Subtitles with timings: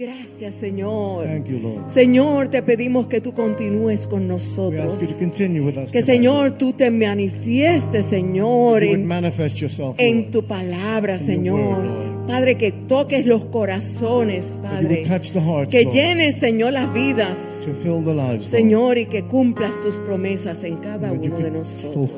[0.00, 1.26] Gracias, Señor.
[1.26, 1.90] Thank you, Lord.
[1.90, 4.94] Señor, te pedimos que tú continúes con We nosotros.
[4.94, 5.92] ask you to continue with us.
[5.92, 6.06] Que, tonight.
[6.06, 9.98] Señor, tú te manifiestes, Señor, en, yourself.
[10.30, 12.26] tu palabra, Señor.
[12.26, 15.04] Padre, que toques los corazones, Padre.
[15.04, 15.34] hearts,
[15.68, 17.66] Que llenes, Señor, las vidas.
[17.66, 18.46] lives.
[18.46, 22.08] Señor, y que cumplas tus promesas en cada uno de nosotros.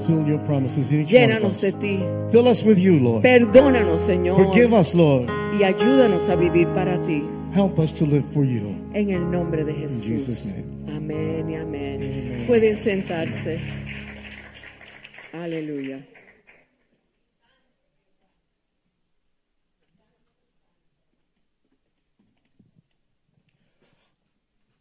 [1.11, 1.99] Llénanos de ti.
[2.31, 3.23] Fill us with you, Lord.
[3.23, 4.37] Perdónanos, Señor.
[4.37, 5.27] Forgive us, Lord.
[5.59, 7.25] Y ayúdanos a vivir para ti.
[7.53, 8.75] Help us to live for you.
[8.95, 10.47] En el nombre de In Jesús.
[10.87, 10.97] Name.
[10.97, 12.45] Amén y amén.
[12.47, 13.61] Pueden sentarse.
[15.35, 16.03] Aleluya.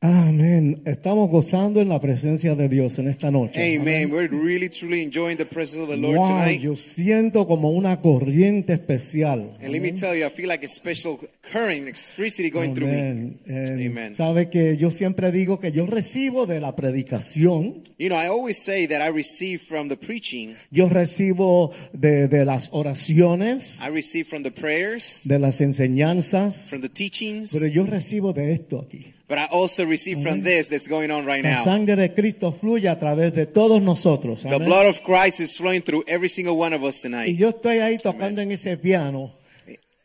[0.04, 0.82] Amén.
[0.86, 3.62] Estamos gozando en la presencia de Dios en esta noche.
[3.78, 4.12] Amen.
[4.12, 6.60] We're really truly enjoying the presence of the Lord Wow, tonight.
[6.60, 9.56] yo siento como una corriente especial.
[9.62, 11.20] And let me tell you, I feel like a special
[11.52, 13.00] current, electricity going through me.
[13.00, 13.40] Amén.
[13.46, 14.16] Eh, Amen.
[14.16, 18.58] Sabe que yo siempre digo que yo recibo de la predicación, You know, I always
[18.58, 24.26] say that I receive from the preaching, yo recibo de, de las oraciones, I receive
[24.28, 29.14] from the prayers, de las enseñanzas, from the teachings, pero yo recibo de esto aquí.
[29.32, 31.64] But I also receive from this that's going on right La now.
[31.64, 34.42] sangre de Cristo fluye a través de todos nosotros.
[34.44, 34.66] The Amén.
[34.68, 37.38] blood of Christ is flowing through every single one of us Y tonight.
[37.38, 39.32] yo estoy ahí tocando en ese piano.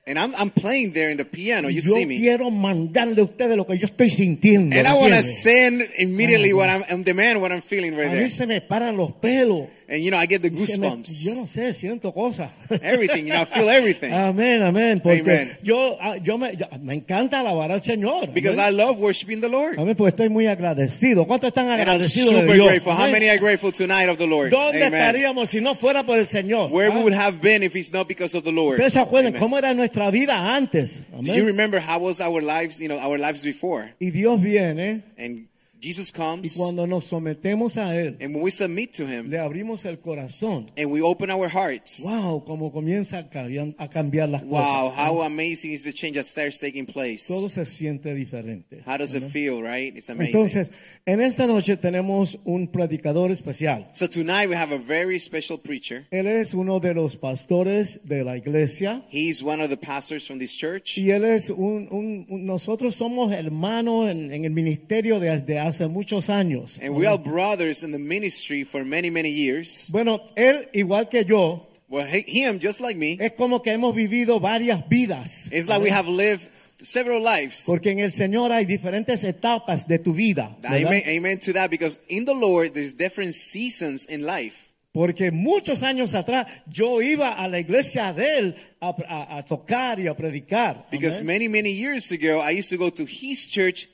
[0.09, 1.69] And I'm, I'm playing there in the piano.
[1.69, 2.19] You yo see me.
[2.21, 4.77] quiero mandarle a ustedes lo que yo estoy sintiendo.
[4.79, 8.13] And I want to send immediately what I'm, and demand what I'm feeling right A
[8.13, 8.23] there.
[8.27, 9.67] mí se me paran los pelos.
[9.89, 11.23] And you know, I get the Y se me- goosebumps.
[11.25, 12.51] yo no sé, siento cosas.
[12.83, 14.13] Everything, you know, I feel everything.
[14.13, 14.99] Amén, amén.
[15.01, 15.59] Porque Amen.
[15.63, 18.33] yo, ah, yo me, yo- me encanta alabar al Señor.
[18.35, 19.79] Because I love worshiping the Lord.
[19.79, 21.25] Amén, porque estoy muy agradecido.
[21.27, 22.67] ¿Cuántos están agradecidos de super Dios?
[22.67, 22.93] grateful.
[22.95, 24.51] How many are grateful tonight of the Lord?
[24.51, 24.95] ¿Dónde Amen.
[25.01, 26.71] estaríamos si no fuera por el Señor?
[26.73, 28.81] Where Ah, we would have been if it's not because of the Lord.
[28.81, 29.41] Ustedes se acuerdan Amen.
[29.41, 31.05] cómo era nuestra vida antes.
[31.13, 33.95] Do you remember how was our lives, you know, our lives before?
[34.01, 35.47] Y Dios viene And
[35.81, 39.39] Jesus y comes, cuando nos sometemos a Él, and when we submit to Him, le
[39.39, 40.67] abrimos el corazón.
[40.77, 44.99] and we open our hearts, Wow, como comienza a cambiar, a cambiar las wow, cosas.
[45.09, 47.27] how amazing is the change that starts taking place.
[47.29, 48.83] Todo se siente diferente.
[48.87, 49.97] How does it feel, right?
[49.97, 50.35] It's amazing.
[50.35, 50.71] Entonces,
[51.05, 53.89] en esta noche tenemos un predicador especial.
[53.93, 56.07] So tonight we have a very special preacher.
[56.11, 60.39] Él es uno de los pastores de la iglesia He's one of the pastors from
[60.39, 60.97] this church.
[60.99, 66.29] y él es un, un- nosotros somos hermanos en, en el ministerio desde hace muchos
[66.31, 66.79] años.
[66.83, 69.89] And we are brothers in the ministry for many, many years.
[69.93, 74.41] Bueno, él igual que yo, Well, him, just like me, es como que hemos vivido
[74.41, 75.49] varias vidas.
[75.53, 76.49] it's like we have lived
[76.83, 77.63] several lives.
[77.65, 80.57] Porque en el Señor hay diferentes etapas de tu vida.
[80.65, 84.73] Amen, amen to that because in the Lord there's different seasons in life.
[84.93, 90.01] Porque muchos años atrás yo iba a la iglesia de él a, a- a tocar
[90.01, 90.87] y a predicar.
[90.91, 91.27] Because Amén.
[91.27, 93.87] many, many years ago I used to go to his church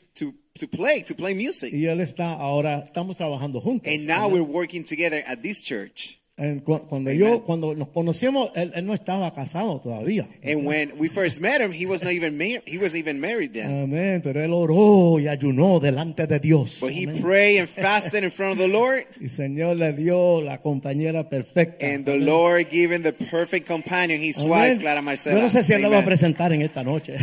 [0.59, 1.73] to, play, to play music.
[1.73, 3.93] Y él está ahora, estamos trabajando juntos.
[3.93, 6.19] And now we're working together at this church.
[6.64, 7.19] Cuando Amen.
[7.19, 10.28] yo, cuando nos conocimos, él, él no estaba casado todavía.
[10.44, 12.62] And when we first met him, he was not even married.
[12.66, 13.84] He wasn't even married then.
[13.84, 14.20] Amén.
[14.22, 16.78] Pero él oró y ayunó delante de Dios.
[16.80, 17.22] But he Amén.
[17.22, 19.04] prayed and fasted in front of the Lord.
[19.20, 21.86] Y Señor le dio la compañera perfecta.
[21.86, 22.26] And the Amén.
[22.26, 24.50] Lord him the perfect companion, his Amén.
[24.50, 25.36] wife, Clara Marcela.
[25.36, 26.06] Yo no sé si él la va a Amen.
[26.09, 27.14] presentar en esta noche.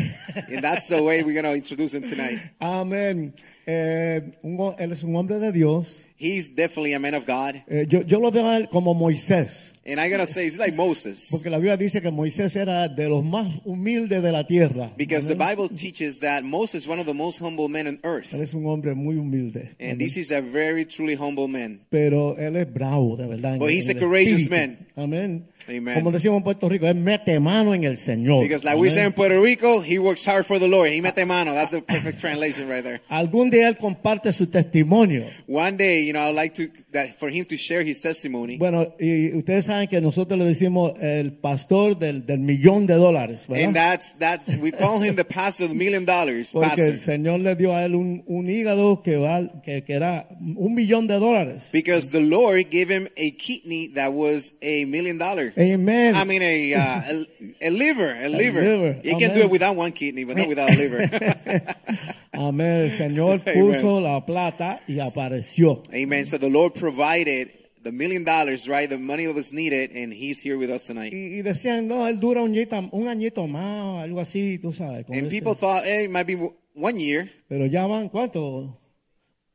[0.50, 2.40] And that's the way we're going to introduce him tonight.
[2.60, 3.34] Amén.
[3.72, 6.08] Eh, un él es un hombre de Dios.
[6.18, 7.62] He's definitely a man of God.
[7.68, 9.74] Eh, yo, yo lo veo a él como Moisés.
[9.86, 11.30] And going to say he's like Moses.
[11.30, 14.92] Porque la Biblia dice que Moisés era de los más humildes de la tierra.
[14.98, 15.56] Because the Amén.
[15.56, 18.34] Bible teaches that Moses is one of the most humble men on earth.
[18.34, 19.76] Él es un hombre muy humilde.
[19.80, 19.98] And Amén.
[20.00, 21.82] this is a very truly humble man.
[21.92, 23.60] Pero él es bravo, de verdad.
[23.60, 24.78] But he's a courageous man.
[24.96, 25.46] Amén.
[25.70, 25.96] Amen.
[25.96, 28.42] Como decimos en Puerto Rico, él mete mano en el Señor.
[28.44, 28.92] Because like we Amén.
[28.96, 30.92] say in Puerto Rico, he works hard for the Lord.
[30.92, 31.54] He mete mano.
[31.54, 33.02] That's the perfect translation right there.
[33.10, 35.26] Algún día él comparte su testimonio.
[35.48, 38.58] One day, you know, I'd like to that for him to share his testimony.
[38.58, 43.48] Bueno, y ustedes saben que nosotros le decimos el pastor del, del millón de dólares,
[43.48, 43.66] ¿verdad?
[43.66, 46.90] And that's that's we call him the pastor of the million dollars Porque pastor.
[46.90, 50.74] el Señor le dio a él un, un hígado que, val- que, que era un
[50.74, 51.70] millón de dólares.
[51.72, 55.54] Because the Lord gave him a kidney that was a million dollar.
[55.60, 56.16] Amen.
[56.16, 58.62] I mean a, uh, a a liver, a liver.
[58.62, 59.36] liver, You can amen.
[59.36, 61.02] do it without one kidney, but not without a liver.
[62.34, 62.82] Amén.
[62.86, 63.56] El Señor Amen.
[63.56, 65.84] puso la plata y apareció.
[65.94, 66.26] Amen.
[66.26, 67.50] So the Lord provided
[67.84, 68.90] the million dollars, right?
[68.90, 71.12] The money that was needed, and He's here with us tonight.
[71.14, 75.06] Y, y decían, no, él dura un añito, un añito más, algo así, tú sabes.
[75.10, 76.36] And ese- people thought, hey, it might be
[76.76, 78.78] one year, Pero ya van, ¿cuánto?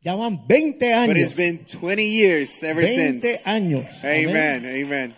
[0.03, 1.09] Ya van 20 años.
[1.09, 3.45] but it's been 20 years ever 20 since.
[3.47, 4.05] años.
[4.05, 4.29] Amén.
[4.29, 4.67] Amen.
[4.67, 5.15] Amen.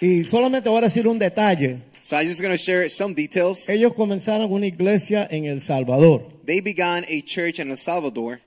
[0.00, 1.78] Y solamente voy a decir un detalle.
[2.02, 3.68] So I'm just going to share some details.
[3.68, 6.26] Ellos comenzaron una iglesia en El Salvador.
[6.46, 8.40] They began a church in El Salvador.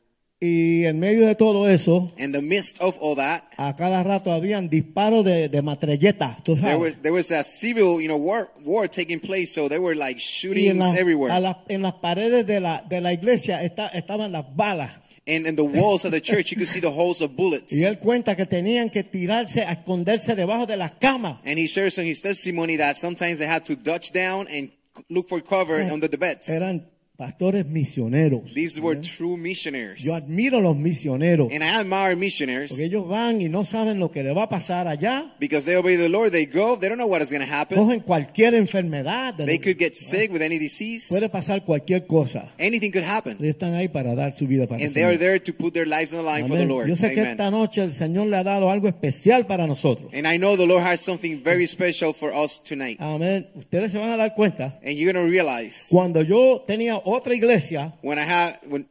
[0.46, 4.30] Y en medio de todo eso, In the midst of all that, a cada rato
[4.34, 8.90] habían disparos de, de matralleta, there was there was a civil, you know, war war
[8.90, 9.54] taking place.
[9.54, 11.40] So there were like shootings la- everywhere.
[11.40, 14.92] la- en las paredes de la, de la iglesia está- estaban las balas.
[15.26, 17.72] And in the walls of the church, you could see the holes of bullets.
[17.72, 21.38] Y él cuenta que tenían que tirarse a esconderse debajo de las camas.
[21.46, 24.72] And he shares in his testimony that sometimes they had to dodge down and
[25.10, 26.50] look for cover eh, under the beds.
[26.50, 26.86] Eran
[27.24, 28.54] pastores misioneros.
[28.54, 30.04] These were true missionaries.
[30.04, 31.50] Yo admiro a los misioneros.
[31.54, 34.50] And I admire missionaries Porque ellos van y no saben lo que le va a
[34.50, 35.34] pasar allá.
[35.40, 36.32] because they obey the Lord.
[36.32, 37.78] They go, they don't know what is going to happen.
[37.78, 39.36] Cogen cualquier enfermedad.
[39.38, 41.08] They could get sick with any disease.
[41.10, 42.52] Puede pasar cualquier cosa.
[42.60, 43.38] Anything could happen.
[43.40, 45.74] Ellos están ahí para dar su vida para el And they are there to put
[45.74, 46.66] their lives on the line for the.
[46.66, 46.88] Lord.
[46.88, 50.12] Yo sé que esta noche el Señor le ha dado algo especial para nosotros.
[50.14, 52.98] And I know the Lord has something very special for us tonight.
[53.00, 53.48] Amén.
[53.56, 54.80] Ustedes se van a dar cuenta.
[54.84, 58.86] And you're going to realize Cuando yo tenía otra iglesia, when I had when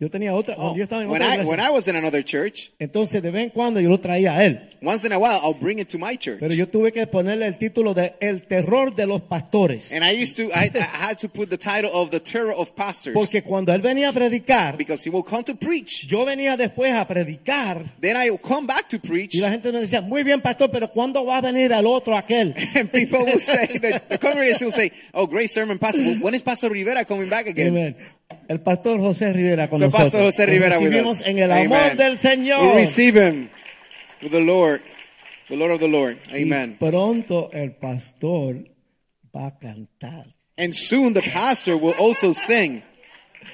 [0.00, 1.88] yo tenía otra, oh, cuando yo estaba en when otra I iglesia, when I was
[1.88, 4.60] in another church, entonces de vez en cuando yo lo traía a él.
[4.80, 6.38] once in a while I'll bring it to my church.
[6.38, 9.90] Pero yo tuve que ponerle el título de El terror de los pastores.
[9.92, 12.76] And I used to I, I had to put the title of the terror of
[12.76, 16.06] pastors Porque cuando él venía a predicar, because he will come to preach.
[16.06, 19.34] yo venía después a predicar Then I will come back to preach.
[19.34, 22.16] y la gente me decía, muy bien pastor, pero ¿cuándo va a venir el otro
[22.16, 22.54] aquel?
[22.76, 26.04] And people will say, the, the congregation will say, "Oh, great sermon, Pastor.
[26.20, 27.96] When is Pastor Rivera coming back again?" Amen.
[28.48, 30.04] El pastor José Rivera con So nosotros.
[30.12, 31.26] Pastor Jose Lo Rivera with us.
[31.26, 31.96] en el amor Amen.
[31.98, 32.62] del Señor.
[32.74, 33.50] We receive him
[34.22, 34.80] with the Lord,
[35.48, 36.16] the Lord of the Lord.
[36.32, 36.76] Y Amen.
[36.78, 38.56] pronto el pastor
[39.34, 40.34] va a cantar.
[40.56, 42.82] And soon the pastor will also sing.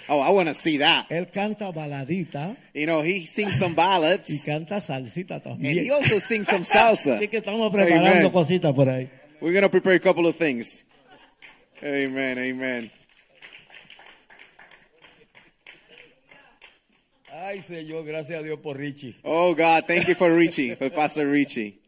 [0.09, 1.07] Oh, I want to see that.
[1.11, 5.75] Él canta baladita You know, he sings some y ballads canta salsita and también.
[5.85, 7.15] he also sings some salsa.
[7.19, 8.31] Así que estamos preparando Amen.
[8.33, 9.09] cositas por ahí.
[9.41, 10.85] We're going to prepare a couple of things.
[11.83, 12.39] Amen.
[12.39, 12.91] Amen.
[17.47, 19.15] Ay, Señor, gracias a Dios por Richie.
[19.23, 21.79] Oh, God, thank you for Richie, for Pastor Richie.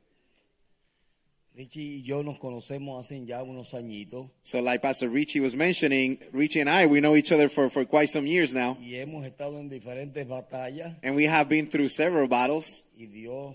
[1.55, 6.19] Richie y yo nos conocemos hace ya unos añitos So, like Pastor Richie was mentioning,
[6.31, 8.77] Richie and I, we know each other for, for quite some years now.
[8.79, 12.85] y hemos estado en diferentes batallas And we have been through several battles.
[12.99, 13.55] y Dios,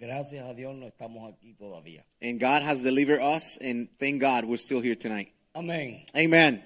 [0.00, 2.04] gracias a Dios, no estamos aquí todavía.
[2.20, 3.56] And God has delivered us.
[3.62, 5.28] And thank God we're still here tonight.
[5.54, 6.02] Amén.
[6.16, 6.60] Amen.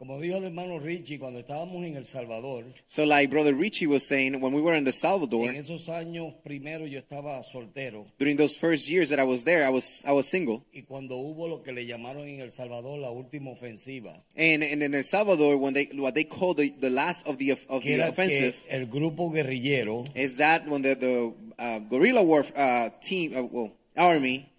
[0.00, 4.02] Como dijo el hermano Richie, cuando estábamos en El Salvador, So, like Brother Richie was
[4.02, 8.38] saying, when we were in the Salvador, en esos años primero yo estaba soltero during
[8.38, 10.62] those first years that I was there, I was I was single.
[10.72, 14.82] y cuando hubo lo que le llamaron en El Salvador la última ofensiva, And, and
[14.82, 18.00] in El Salvador, when they what they call the, the last of the of the
[18.00, 23.36] offensive, que el grupo guerrillero is that when the the uh, guerrilla war uh, team,
[23.36, 24.49] uh, well, army,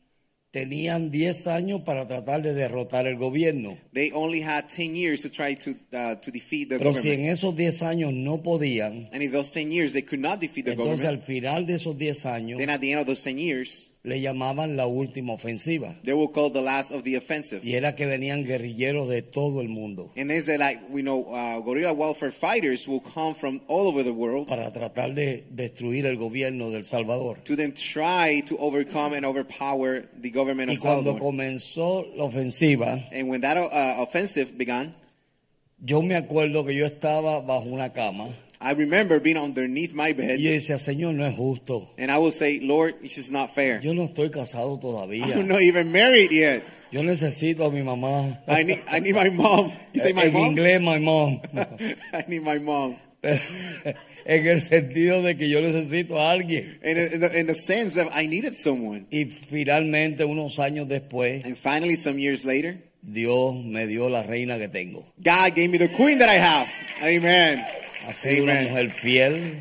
[0.51, 3.77] tenían 10 años para tratar de derrotar el gobierno.
[3.93, 7.15] they only had ten years to try to uh, to defeat the Pero si en
[7.23, 7.33] government.
[7.37, 10.71] esos 10 años no podían, And in those ten years, they could not defeat the
[10.73, 11.23] entonces al government.
[11.43, 14.75] final de esos 10 años Then at the end of those ten years, le llamaban
[14.75, 15.95] la última ofensiva.
[16.03, 17.61] they will call the last of the offensive.
[17.63, 21.27] Y era que venían guerrilleros de todo el mundo And there's that like we know
[21.31, 26.05] uh, guerrilla warfare fighters will come from all over the world para tratar de destruir
[26.07, 27.37] el gobierno del Salvador.
[27.45, 31.19] to then try to overcome and overpower the government Y of cuando Salvador.
[31.19, 34.93] comenzó la ofensiva, And when that uh, offensive began,
[35.83, 38.27] yo me acuerdo que yo estaba bajo una cama
[38.63, 41.89] I remember being underneath my bed, y yo decía, Señor, no es justo.
[41.97, 43.79] and I will say, Lord, this is not fair.
[43.81, 45.25] Yo no estoy casado todavía.
[45.35, 46.61] I'm not even married yet.
[46.91, 48.37] Yo necesito a mi mamá.
[48.47, 49.71] I need, I need my mom.
[49.93, 50.45] You say my en mom?
[50.55, 51.41] inglés, my mom.
[52.13, 52.97] I need my mom.
[54.25, 56.79] En el sentido de que yo necesito a alguien.
[56.83, 59.05] In, in, the, in the sense that I needed someone.
[59.09, 64.57] Y finalmente, unos años después, And finally, some years later, Dios me dio la reina
[64.59, 65.05] que tengo.
[65.17, 66.67] God gave me the queen that I have.
[67.01, 67.63] Amen.
[68.07, 68.69] Ha sido una Amen.
[68.69, 69.59] mujer fiel.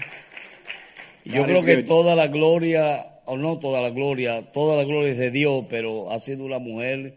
[1.24, 1.84] Y Yo God creo que good.
[1.86, 6.10] toda la gloria, o no toda la gloria, toda la gloria es de Dios, pero
[6.10, 7.16] ha sido una mujer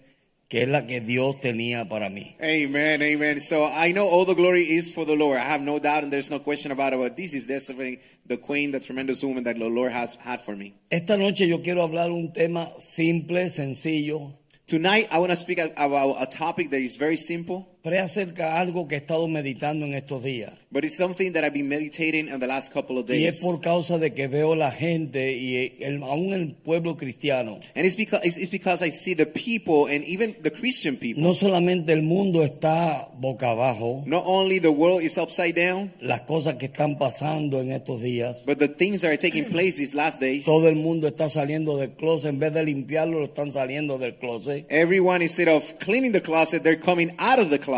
[0.53, 2.36] que es la que Dios tenía para mí.
[2.39, 3.41] Amen, amen.
[3.41, 5.39] So I know all the glory is for the Lord.
[5.39, 7.00] I have no doubt, and there's no question about it.
[7.00, 10.55] But this is definitely the queen, the tremendous woman that the Lord has had for
[10.55, 10.75] me.
[10.91, 16.15] Esta noche yo quiero hablar un tema simple, sencillo, Tonight, I want to speak about
[16.19, 20.54] a topic that is very simple, preacerca algo que he estado meditando en estos días.
[20.72, 23.42] But it's something that I've been meditating on the last couple of Y es days.
[23.44, 27.60] por causa de que veo la gente y el- aún el pueblo cristiano.
[27.75, 31.22] And it's because, it's, it's because I see the people and even the Christian people.
[31.22, 36.22] No solamente el mundo está boca abajo, Not only the world is upside down, las
[36.22, 38.44] cosas que están pasando en estos días.
[38.48, 40.46] but the things that are taking place these last days.
[40.46, 42.30] Todo el mundo está saliendo del closet.
[42.32, 44.66] En vez de limpiarlo, lo están saliendo del closet.
[44.70, 47.73] Everyone, instead of cleaning the closet, they're coming out of the closet.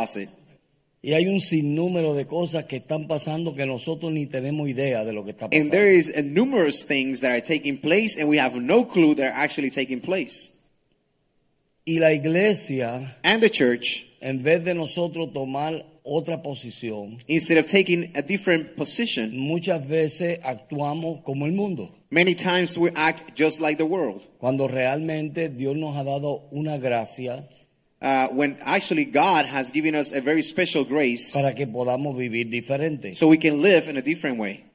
[1.02, 5.14] Y hay un sinnúmero de cosas que están pasando que nosotros ni tenemos idea de
[5.14, 5.72] lo que está And pasando.
[5.72, 9.70] there is numerous things that are taking place, and we have no clue they're actually
[9.70, 10.52] taking place.
[11.86, 17.68] Y la iglesia, And the church, en vez de nosotros tomar otra posición, instead of
[17.68, 21.92] taking a different position, muchas veces actuamos como el mundo.
[22.10, 24.28] many times we act just like the world.
[24.40, 27.48] Cuando realmente Dios nos ha dado una gracia
[28.02, 32.50] Uh, when actually God has given us a very special grace para que podamos vivir
[32.50, 33.16] diferente.
[33.16, 34.66] so we can live in a different way.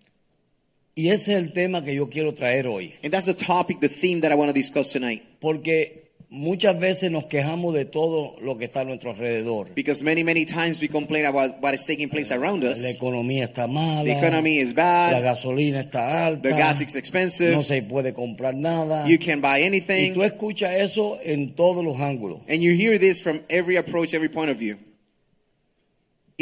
[0.96, 2.94] Y ese es el tema que yo quiero traer hoy.
[3.02, 5.22] And that's the topic, the theme that I want to discuss tonight.
[5.40, 9.74] Porque muchas veces nos quejamos de todo lo que está a nuestro alrededor.
[9.74, 12.84] Because many, many times we complain about what is taking place around La us.
[12.84, 14.04] economía está mala.
[14.04, 15.22] The economy is La bad.
[15.22, 16.48] gasolina está alta.
[16.48, 17.52] The gas is expensive.
[17.52, 19.06] No se puede comprar nada.
[19.08, 20.14] You can buy Y anything.
[20.14, 22.40] tú escuchas eso en todos los ángulos.
[22.48, 24.76] And you hear this from every approach, every point of view.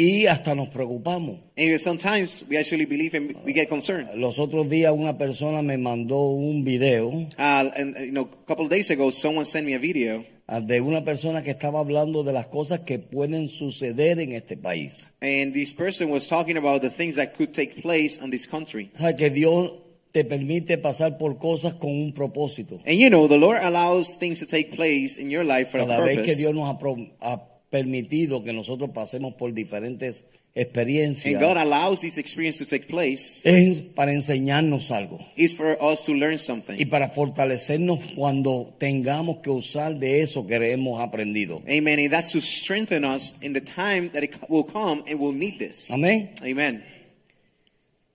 [0.01, 1.41] Y hasta nos preocupamos.
[1.57, 4.07] And sometimes we actually believe and we get concerned.
[4.15, 8.63] Los otros días una persona me mandó un video Uh, and you know, a couple
[8.63, 12.23] of days ago, someone sent me a video, ah, de una persona que estaba hablando
[12.23, 15.13] de las cosas que pueden suceder en este país.
[15.21, 18.89] and this person was talking about the things that could take place on this country.
[18.95, 19.73] O sea, que Dios
[20.13, 22.79] te permite pasar por cosas con un propósito.
[22.85, 25.85] And you know, the Lord allows things to take place in your life for a
[25.85, 26.37] Cada vez que purpose.
[26.37, 32.57] Dios nos ha permitido que nosotros pasemos por diferentes experiencias, And God allows this experience
[32.57, 36.89] to take place es para enseñarnos algo is for us to learn y something.
[36.89, 41.61] para fortalecernos cuando tengamos que usar de eso que hemos aprendido.
[41.67, 41.99] Amen.
[41.99, 45.59] And that's to strengthen us in the time that it will come and we'll need
[45.59, 45.91] this.
[45.91, 46.31] Amén.
[46.43, 46.83] Amen.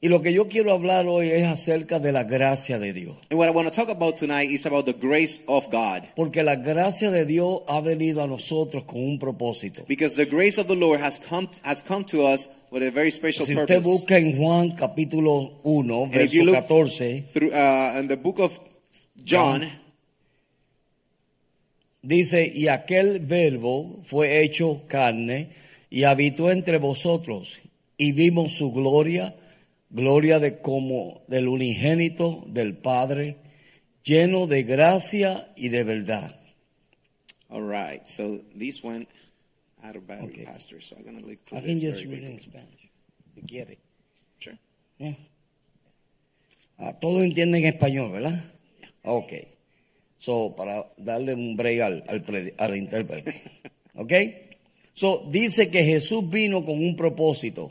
[0.05, 3.17] Y lo que yo quiero hablar hoy es acerca de la gracia de Dios.
[3.31, 6.03] And what I want to talk about tonight is about the grace of God.
[6.15, 9.87] Porque la gracia de Dios ha venido a nosotros con un propósito.
[9.89, 13.11] Because the grace of the Lord has come has come to us with a very
[13.11, 13.89] special Si usted purpose.
[13.89, 18.19] busca en Juan capítulo 1, And if verso you look 14, through uh, in the
[18.19, 18.61] book of
[19.25, 19.71] John,
[22.03, 25.49] dice, y aquel verbo fue hecho carne
[25.89, 27.59] y habitó entre vosotros
[27.97, 29.35] y vimos su gloria,
[29.95, 33.37] gloria de como del unigénito del Padre,
[34.03, 36.37] lleno de gracia y de verdad.
[37.49, 38.05] all right.
[38.07, 39.09] So this went
[39.83, 40.45] out of battery, Okay.
[40.45, 40.81] Pastor.
[40.83, 42.35] So I'm gonna look I through can this just very read quickly.
[42.35, 42.89] in Spanish,
[43.35, 43.79] si quiere.
[44.41, 44.59] Sure.
[44.99, 45.15] Yeah.
[46.79, 48.45] Ah, todos entienden español, ¿verdad?
[49.05, 49.33] Ok.
[50.19, 53.43] So, para darle un break al, al, al intérprete.
[53.97, 54.13] Ok.
[54.95, 57.71] So, dice que Jesús vino con un propósito.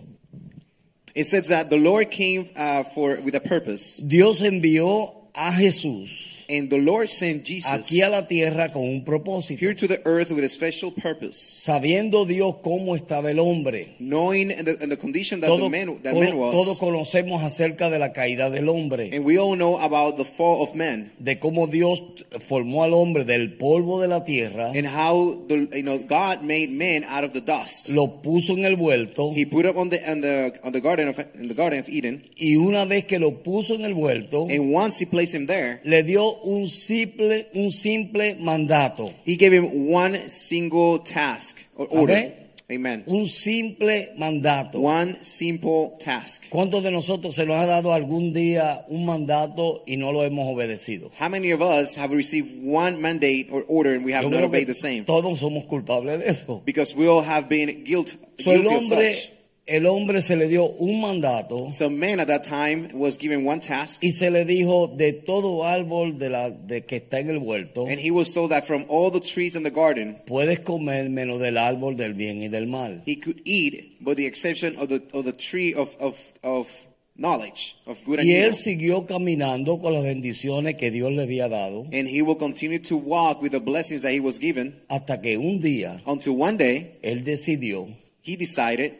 [1.16, 6.33] It says that the Lord came uh, for with a purpose, Dios envió a Jesús
[6.50, 9.60] and the Lord sent Jesus aquí a la tierra con un propósito.
[9.60, 13.96] here to the earth with a special purpose, Sabiendo Dios cómo estaba el hombre.
[14.00, 16.52] knowing in the, the condition that Todo- the man that todo- man was.
[16.54, 19.10] todos conocemos acerca de la caída del hombre.
[19.14, 22.02] And we all know about the fall of man De cómo Dios
[22.40, 24.72] formó al hombre del polvo de la tierra.
[24.76, 27.90] and how the you know God made man out of the dust.
[27.90, 29.32] Lo puso en el vuelto.
[29.34, 31.90] He put up on the on the on the garden of in the garden of
[31.90, 35.48] Eden, Y una vez que lo puso en el vuelto, and once he placed him
[35.48, 39.12] there, le dio un simple, un simple mandato.
[39.26, 42.14] he gave him one single task or order.
[42.14, 42.34] Amén.
[42.72, 43.04] Amen.
[43.08, 44.80] Un simple mandato.
[44.80, 46.46] One simple task.
[46.50, 50.48] ¿Cuántos de nosotros se nos ha dado algún día un mandato y no lo hemos
[50.48, 51.12] obedecido?
[51.20, 54.44] How many of us have received one mandate or order and we have Yo not
[54.44, 55.04] obeyed the same?
[55.04, 56.64] todos somos culpables de eso.
[56.66, 59.32] Because we all have been guilt, So, el guilty of hombre, such.
[59.66, 63.62] El hombre se le dio un mandato So man at that time was given one
[63.62, 67.38] task, y se le dijo de todo árbol de la de que está en el
[67.38, 71.10] huerto and he was told that from all the trees in the garden, puedes comer
[71.10, 73.04] menos del árbol del bien y del mal.
[73.06, 76.68] he could eat, but the exception of the of the tree of of of
[77.16, 78.46] knowledge of good and Y evil.
[78.48, 82.80] él siguió caminando con las bendiciones que Dios le había dado And he will continue
[82.80, 86.58] to walk with the blessings that he was given hasta que un día until one
[86.58, 87.88] day él decidió
[88.24, 88.94] he decided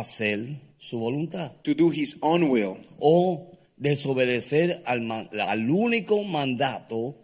[0.00, 7.16] hacer su voluntad to do his own will o desobedecer al, man- al único mandato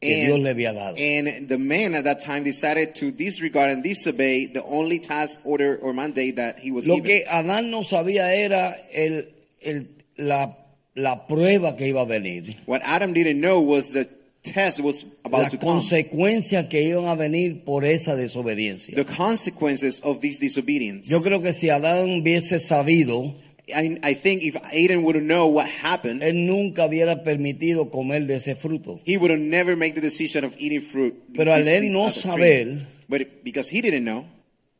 [0.00, 0.96] que Dios le había dado.
[0.98, 5.78] and the man at that time decided to disregard and disobey the only task, order,
[5.80, 7.06] or mandate that he was Lo given.
[7.22, 9.28] que Adán no sabía era el,
[9.62, 9.86] el-
[10.18, 10.58] la,
[10.94, 14.06] la prueba que iba a venir, What Adam didn't know was the
[14.44, 15.72] test was about las to come.
[15.72, 18.94] consecuencias que iban a venir por esa desobediencia.
[18.94, 21.10] The consequences of this disobedience.
[21.10, 23.34] Yo creo que si Adán hubiese sabido,
[23.66, 28.36] I, I think if Aiden would know what happened, él nunca hubiera permitido comer de
[28.36, 29.00] ese fruto.
[29.06, 31.14] he would have never made the decision of eating fruit.
[31.34, 34.26] Pero al this- él this no saber- but because he didn't know,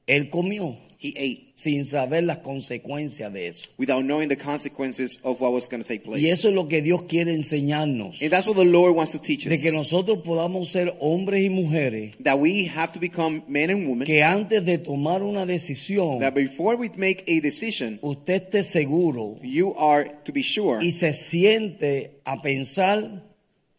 [0.06, 3.68] Él comió he ate sin saber las consecuencias de eso.
[3.78, 6.20] without knowing the consequences of what was going to take place.
[6.22, 8.20] Y eso es lo que Dios quiere enseñarnos.
[8.22, 9.62] and that's what the Lord wants to teach De us.
[9.62, 14.06] que nosotros podamos ser hombres y mujeres that we have to become men and women.
[14.06, 19.36] que antes de tomar una decisión, that before we make a decision, usted esté seguro
[19.42, 23.22] you are to be sure y se siente a pensar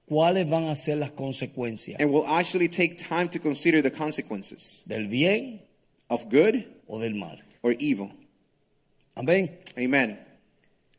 [0.07, 4.83] cuáles van a ser las consecuencias and will actually take time to consider the consequences
[4.87, 5.59] del bien
[6.09, 7.37] of good o del mal.
[7.63, 8.11] or evil.
[9.17, 9.49] Amén.
[9.77, 10.17] Amen.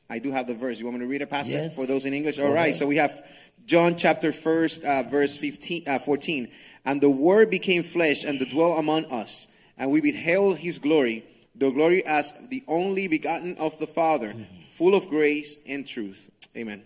[0.09, 0.79] I do have the verse.
[0.81, 1.77] You want me to read a passage Yes.
[1.77, 2.39] for those in English?
[2.39, 2.75] All right.
[2.75, 3.23] So we have
[3.67, 6.49] John chapter first, uh, verse 15, uh, 14.
[6.85, 11.25] And the word became flesh and dwelt among us, and we beheld his glory,
[11.55, 14.33] the glory as the only begotten of the Father,
[14.73, 16.31] full of grace and truth.
[16.57, 16.83] Amen.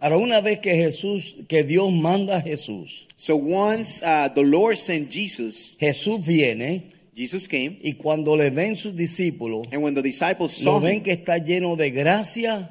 [0.00, 4.78] Ahora, una vez que Jesús, que Dios manda a Jesús, So once uh, the Lord
[4.78, 10.02] sent Jesus, Jesús viene Jesus came, y cuando le ven sus discípulos, and when the
[10.02, 12.70] disciples saw lo ven him, que está lleno de gracia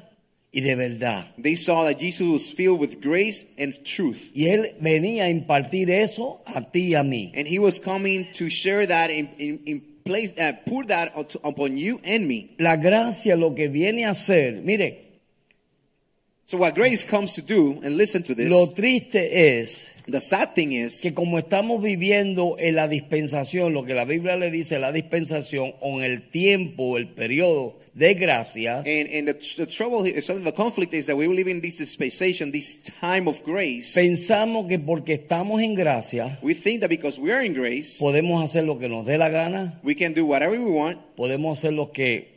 [0.52, 1.26] y de verdad.
[1.38, 4.32] they saw that Jesus was filled with grace and truth.
[4.34, 7.32] Y él venía a impartir eso a ti y a mí.
[7.34, 11.12] And he was coming to share that in, in, in place, uh, pour that
[11.44, 12.54] upon you and me.
[12.58, 15.01] La gracia lo que viene a hacer, mire,
[16.52, 20.54] So what grace comes to do, and listen to this, lo triste es the sad
[20.54, 24.78] thing is que como estamos viviendo en la dispensación, lo que la Biblia le dice
[24.78, 30.02] la dispensación, o en el tiempo, el periodo de gracia, and, and the, the trouble
[30.02, 33.94] here, the conflict is that we live in this dispensation, this time of grace.
[33.94, 38.44] pensamos que porque estamos en gracia, We think that because we are in grace, podemos
[38.44, 40.98] hacer lo que nos dé la gana, we can do whatever we want.
[41.16, 42.31] podemos hacer lo que,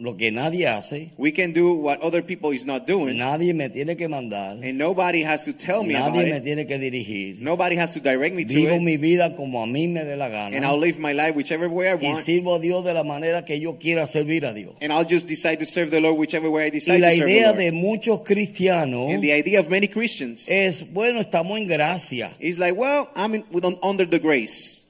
[0.00, 3.18] lo que nadie hace, We can do what other people is not doing.
[3.18, 6.42] nadie me tiene que mandar, And nobody has to tell me about me it.
[6.42, 7.36] tiene que dirigir.
[7.40, 8.80] Nobody has to direct me to Vivo it.
[8.82, 11.88] mi vida como a mí me dé la And I'll live my life whichever way
[11.88, 12.18] I y want.
[12.24, 14.74] sirvo a Dios de la manera que yo quiera servir a Dios.
[14.80, 17.16] And I'll just decide to serve the Lord whichever way I Y decide la to
[17.16, 17.58] serve the idea Lord.
[17.58, 22.32] de muchos cristianos And the idea of many Christians es, bueno, estamos en gracia.
[22.40, 24.84] is like, well, I'm in, with, under the grace.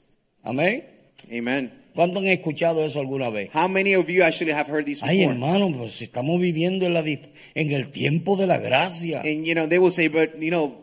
[0.44, 0.85] Amén.
[1.33, 1.73] Amen.
[1.94, 3.50] ¿Cuántos han escuchado eso alguna vez?
[3.55, 7.00] How many of you actually have heard this Ay, hermano, pues estamos viviendo en, la,
[7.00, 9.20] en el tiempo de la gracia.
[9.22, 10.76] And you know, they will say, but you know,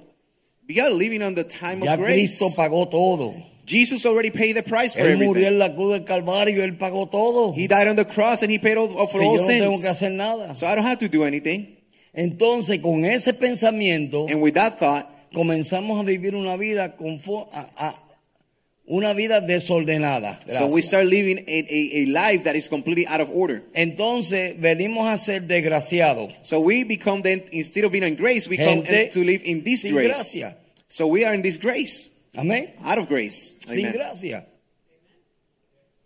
[0.68, 2.38] we are living on the time Ya of grace.
[2.38, 3.36] Cristo pagó todo.
[3.66, 5.48] Jesus already paid the price for Él murió everything.
[5.54, 7.54] en la cruz del Calvario, Él pagó todo.
[7.54, 9.72] He died on the cross and he paid all, for Si yo all no tengo
[9.74, 9.82] sins.
[9.82, 10.56] que hacer nada.
[10.56, 11.76] So I don't have to do anything.
[12.14, 17.70] Entonces, con ese pensamiento, And with that thought, comenzamos a vivir una vida confo- a-
[17.78, 18.04] a-
[18.88, 20.40] una vida desordenada.
[20.50, 23.64] so we start living a, a, a life that is completely out of order.
[23.74, 26.34] Entonces venimos a ser desgraciados.
[26.44, 29.82] So we become then, instead of being in grace, we come to live in this
[29.82, 30.16] sin grace.
[30.16, 30.56] gracia.
[30.88, 32.72] So we are in this grace, Amén.
[32.84, 33.56] out of grace.
[33.68, 34.46] Sin gracia.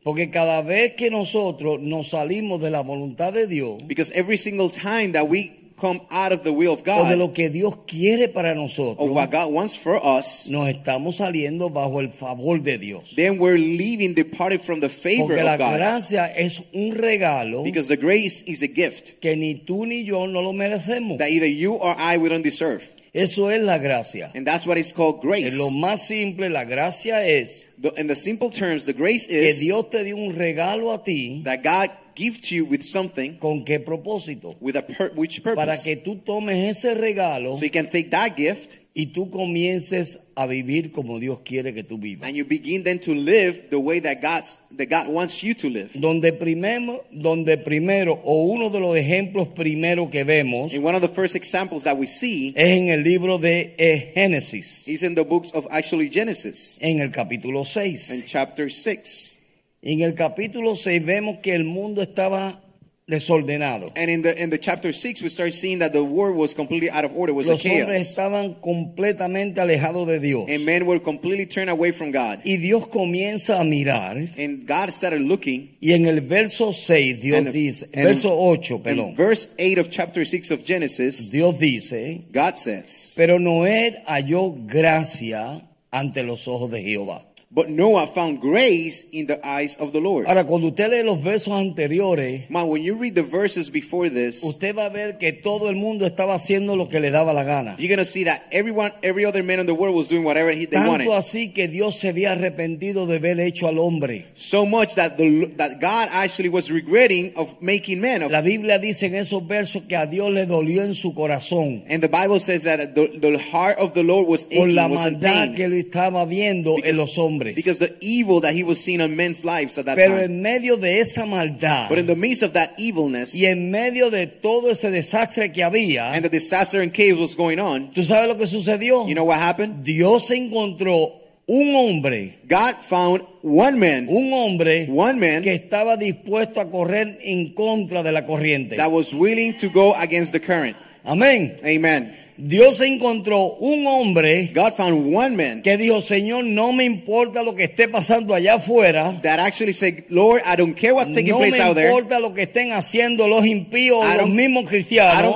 [0.04, 4.72] Porque cada vez que nosotros nos salimos de la voluntad de Dios Because every single
[4.72, 7.76] time that we come out of the will of o de God, lo que Dios
[7.88, 12.60] quiere para or nosotros, what God wants for us, nos estamos saliendo bajo el favor
[12.62, 13.14] de Dios.
[13.16, 15.78] then we're leaving departed from the favor Porque la of God.
[15.78, 20.28] gracia es un regalo Because the grace is a gift que ni tú ni yo
[20.28, 21.18] no lo merecemos.
[21.18, 22.84] that either you or I we don't deserve.
[23.14, 24.32] Eso es la gracia.
[24.34, 25.52] And that's what is called grace.
[25.52, 29.48] En lo más simple, la gracia es The- in the simple terms, the grace que
[29.48, 31.42] is Dios te dio un regalo a ti.
[31.44, 31.90] that God
[32.22, 34.56] gives to you with something, ¿Con qué propósito?
[34.62, 35.84] with a pur- which Para purpose.
[35.84, 40.46] que tú tomes ese regalo So you can take that gift y tú comiences a
[40.46, 42.28] vivir como Dios quiere que tú vivas.
[42.28, 45.70] and you begin then to live the way that God's that God wants you to
[45.70, 45.90] live.
[45.96, 51.02] Donde primero, donde primero o uno de los ejemplos primero que vemos And one of
[51.02, 55.16] the first examples that we see es en el libro de eh, Génesis, is in
[55.16, 58.24] the books of actually Genesis en el capítulo in 6.
[58.28, 59.38] chapter 6.
[59.82, 62.62] En el capítulo 6 vemos que el mundo estaba
[63.08, 63.92] desordenado.
[63.96, 66.90] And in the in the chapter six, we start seeing that the world was completely
[66.90, 67.34] out of order.
[67.34, 70.46] Was a Los hombres chaos, estaban completamente alejados de Dios.
[70.48, 72.40] and men were completely turned away from God.
[72.46, 75.76] Y Dios comienza a mirar And God started looking.
[75.82, 79.16] y en el verso 6 Dios and- dice, and- verso 8, in perdón.
[79.18, 85.68] verse eight of chapter six of Genesis, Dios dice, God says, pero Noé halló gracia
[85.92, 87.26] ante los ojos de Jehová.
[87.54, 91.22] "But Noah found grace in the eyes of the Lord." Ahora, cuando usted lee los
[91.22, 95.34] versos anteriores, Man, when you read the verses before this, usted va a ver que
[95.34, 97.76] todo el mundo estaba haciendo lo que le daba la gana.
[97.78, 100.66] you're gonna see that everyone, every other man in the world was doing whatever he,
[100.66, 101.06] they wanted.
[101.06, 104.28] Tanto así que Dios se había arrepentido de haber hecho al hombre.
[104.34, 108.24] So much that the that God actually was regretting of making man.
[108.24, 111.84] Of, La Biblia dice en esos versos que a Dios le dolió en su corazón
[111.90, 114.88] and the Bible says that the, the heart of the Lord was por aching, la
[114.88, 115.56] was in maldad pain.
[115.56, 117.41] que lo estaba viendo en los hombres.
[117.56, 120.26] Because the evil that he was seeing on men's lives at that Pero time.
[120.26, 124.10] en medio de esa maldad But in the midst of that evilness y en medio
[124.10, 128.04] de todo ese desastre que había, and the disaster and chaos was going on, ¿tú
[128.04, 129.08] sabes lo que sucedió?
[129.08, 129.84] you know what happened?
[129.84, 131.14] Dios encontró
[131.48, 137.18] un hombre, God found one man, un hombre one man que estaba dispuesto a correr
[137.22, 138.78] en contra de la corriente.
[138.78, 140.78] that was willing to go against the current.
[141.04, 141.56] Amén.
[141.66, 142.16] Amen.
[142.44, 147.54] Dios encontró un hombre God found one man que dijo, Señor, no me importa lo
[147.54, 149.20] que esté pasando allá afuera.
[149.22, 151.90] that actually said, Lord, I don't care what's taking No place out there.
[151.92, 154.36] importa lo que estén haciendo los impíos o I los don't-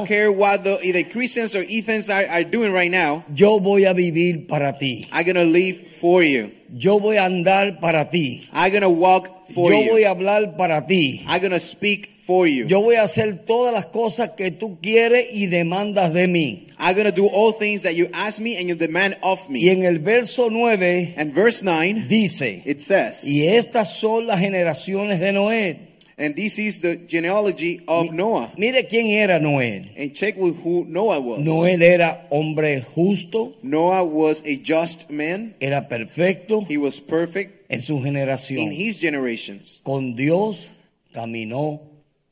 [0.03, 3.23] I care what the either Christians or Ethans are, are doing right now.
[3.35, 5.05] Yo voy a vivir para ti.
[5.11, 6.51] I'm gonna live for you.
[6.73, 8.47] Yo voy a andar para ti.
[8.51, 10.07] I'm gonna walk for Yo voy you.
[10.07, 11.21] a hablar para ti.
[11.27, 12.65] I'm gonna speak for you.
[12.67, 16.67] Yo voy a hacer todas las cosas que tú quieres y demandas de mí.
[16.79, 19.71] I'm gonna do all things that you ask me and you demand of Y me.
[19.71, 25.19] en el verso 9 And verse 9, dice, it says, y estas son las generaciones
[25.19, 25.77] de Noé.
[26.17, 28.53] and this is the genealogy of Noah.
[28.57, 29.91] Mire quién era Noé.
[29.97, 31.39] And check with who Noah was.
[31.39, 35.55] Noé era hombre justo, Noah was a just man.
[35.59, 38.71] era perfecto He was perfect en su in generación.
[38.71, 39.81] his generations.
[39.83, 40.69] Con Dios
[41.13, 41.81] caminó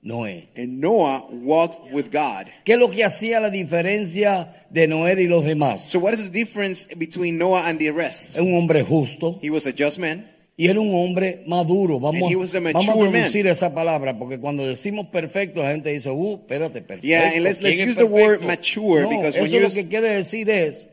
[0.04, 0.50] Noé.
[0.58, 2.48] And Noah walked with God.
[2.66, 5.82] ¿Qué es lo que hacía la diferencia de Noé y los demás?
[5.90, 8.36] So what is the difference between Noah and the rest?
[8.36, 10.30] Es un hombre justo He was a just man.
[10.58, 12.00] y era un hombre maduro.
[12.00, 13.22] Vamos, And he was a vamos a mature man.
[13.22, 17.08] traducir esa palabra porque cuando decimos perfecto la gente dice, uh, espérate, perfecto.
[17.08, 19.64] Yeah, and let's- let's ¿quién es use the word perfecto?" mature, No, because eso when
[19.64, 20.86] lo que quiere decir es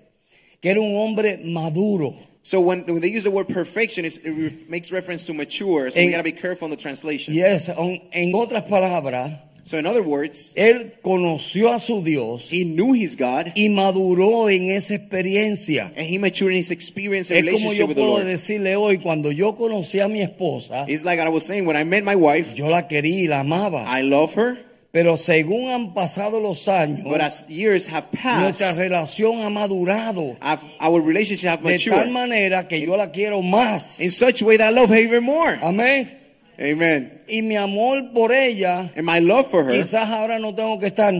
[0.60, 2.14] que era un hombre maduro.
[2.42, 5.90] So when, when they use the word perfection, it re- makes reference to mature.
[5.90, 7.34] So En- we gotta be careful in the translation.
[7.34, 12.64] Yes, en- en otras palabras, So in other words, él conoció a su Dios he
[12.64, 15.92] knew his God y maduró en esa experiencia.
[15.94, 18.74] and he matured in his experience and Es como relationship yo with the puedo decirle
[18.76, 22.04] hoy, cuando yo conocí a mi esposa, It's like I was saying, when I met
[22.04, 23.84] my wife, yo la quería y la amaba.
[23.86, 24.56] I love her,
[24.92, 30.36] Pero según han pasado los años, but as years have passed, nuestra relación ha madurado
[30.42, 34.00] I've, our relationship have de tal matured manera que yo la quiero más.
[34.00, 35.56] in such a way that I love her even more.
[35.62, 36.08] Amén.
[36.58, 37.22] Amen.
[37.28, 40.88] Y mi amor por ella, And my love for her, quizás ahora no tengo que
[40.88, 41.14] estar.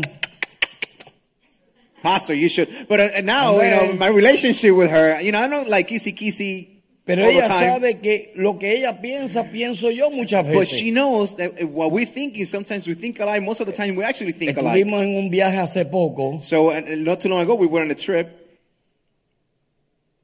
[2.03, 2.69] Pastor, you should.
[2.89, 3.99] But uh, now, you know, Amen.
[3.99, 6.70] my relationship with her, you know, I don't like kissy kissy
[7.05, 10.79] Pero ella sabe que lo que ella piensa, pienso yo muchas But veces.
[10.79, 13.43] she knows that what we're thinking, sometimes we think alike.
[13.43, 14.79] Most of the time, we actually think alike.
[14.79, 17.91] Estuvimos en un viaje hace poco So, uh, not too long ago, we were on
[17.91, 18.40] a trip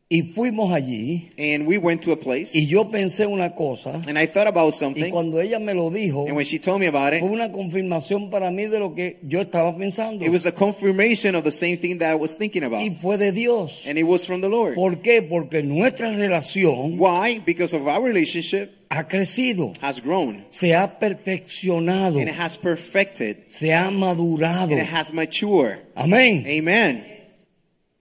[0.08, 4.16] y fuimos allí and we went to a place y yo pensé una cosa and
[4.16, 5.10] I thought about y something.
[5.10, 8.30] cuando ella me lo dijo, And when she told me about fue it, una confirmación
[8.30, 10.24] para mí de lo que yo estaba pensando.
[10.24, 12.82] it was a confirmation of the same thing that I was thinking about.
[12.82, 13.82] Y fue de Dios.
[13.84, 14.76] And it was from the Lord.
[14.76, 15.22] ¿Por qué?
[15.22, 17.40] Porque nuestra relación Why?
[17.44, 23.38] Because of our relationship ha crecido, has grown se ha perfeccionado, and it has perfected
[23.48, 24.70] se ha madurado.
[24.70, 25.80] and it has matured.
[25.96, 26.46] Amén.
[26.46, 27.04] Amen.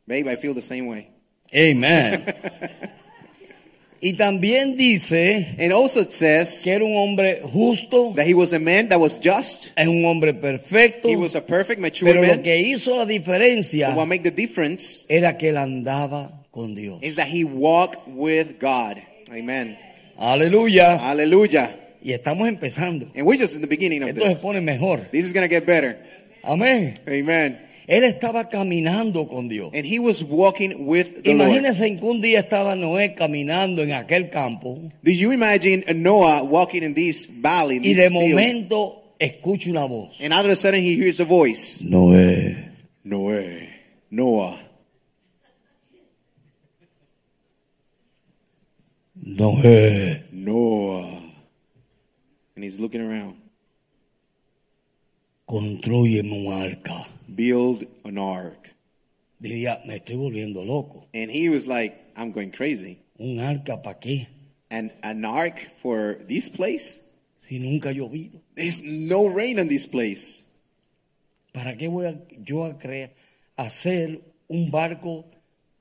[0.06, 1.08] Babe, I feel the same way.
[1.56, 2.26] Amén.
[4.02, 8.54] y también dice And also it says que era un hombre justo, that he was
[8.54, 9.72] a man that was just.
[9.76, 12.44] es un hombre perfecto, He was a perfect, mature pero lo man.
[12.44, 17.00] que hizo la diferencia But what made the difference era que él andaba con Dios.
[17.02, 19.02] is that he walked with God.
[19.32, 19.78] Amen.
[20.18, 20.98] Aleluya.
[21.00, 21.76] Hallelujah.
[22.04, 23.08] Y estamos empezando.
[23.16, 24.42] And we're just in the beginning of Esto se this.
[24.42, 24.98] pone mejor.
[25.12, 25.98] This is going to get better.
[26.44, 26.94] Amén.
[27.08, 27.60] Amen.
[27.88, 29.72] Él estaba caminando con Dios.
[29.74, 31.50] And he was walking with the Lord.
[31.50, 36.82] Imagínense que un día estaba Noé caminando en aquel campo Do you imagine Noah walking
[36.84, 40.18] in this valley, in y this de field, momento escucha una voz.
[40.20, 41.84] and all of a sudden he hears a voice.
[41.84, 42.72] Noé.
[43.04, 43.68] Noah.
[44.10, 44.60] Noah.
[49.24, 50.24] Noé.
[50.32, 51.22] Noah.
[52.56, 53.36] And he's looking around.
[55.46, 57.08] Construyeme un arca.
[57.28, 58.74] Build an ark.
[59.40, 61.08] Diría, me estoy volviendo loco.
[61.14, 63.00] And he was like, I'm going crazy.
[63.20, 64.28] ¿Un arca para qué?
[64.70, 67.02] And an ark for this place?
[67.38, 68.42] Si nunca ha llovido.
[68.56, 70.46] There's no rain on this place.
[71.54, 73.12] ¿Para qué voy a, yo a crear,
[73.58, 75.26] hacer un barco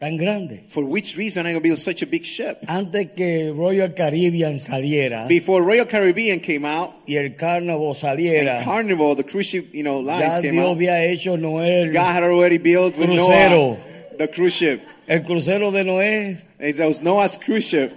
[0.05, 0.65] tan grande?
[0.69, 2.65] For which reason I going to build such a big ship?
[2.69, 8.65] Antes que Royal Caribbean saliera Before Royal Caribbean came out y el Carnival and saliera,
[8.65, 12.13] Carnival, the cruise ship, you know, ya lines came Dios out, había hecho Noé, God
[12.13, 13.77] had already built with Crucero.
[13.77, 14.83] Noah the cruise ship.
[15.09, 16.41] el crucero de Noé.
[16.59, 17.93] It was Noah's cruise ship.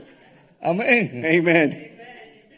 [0.64, 1.24] Amén.
[1.26, 1.97] Amen.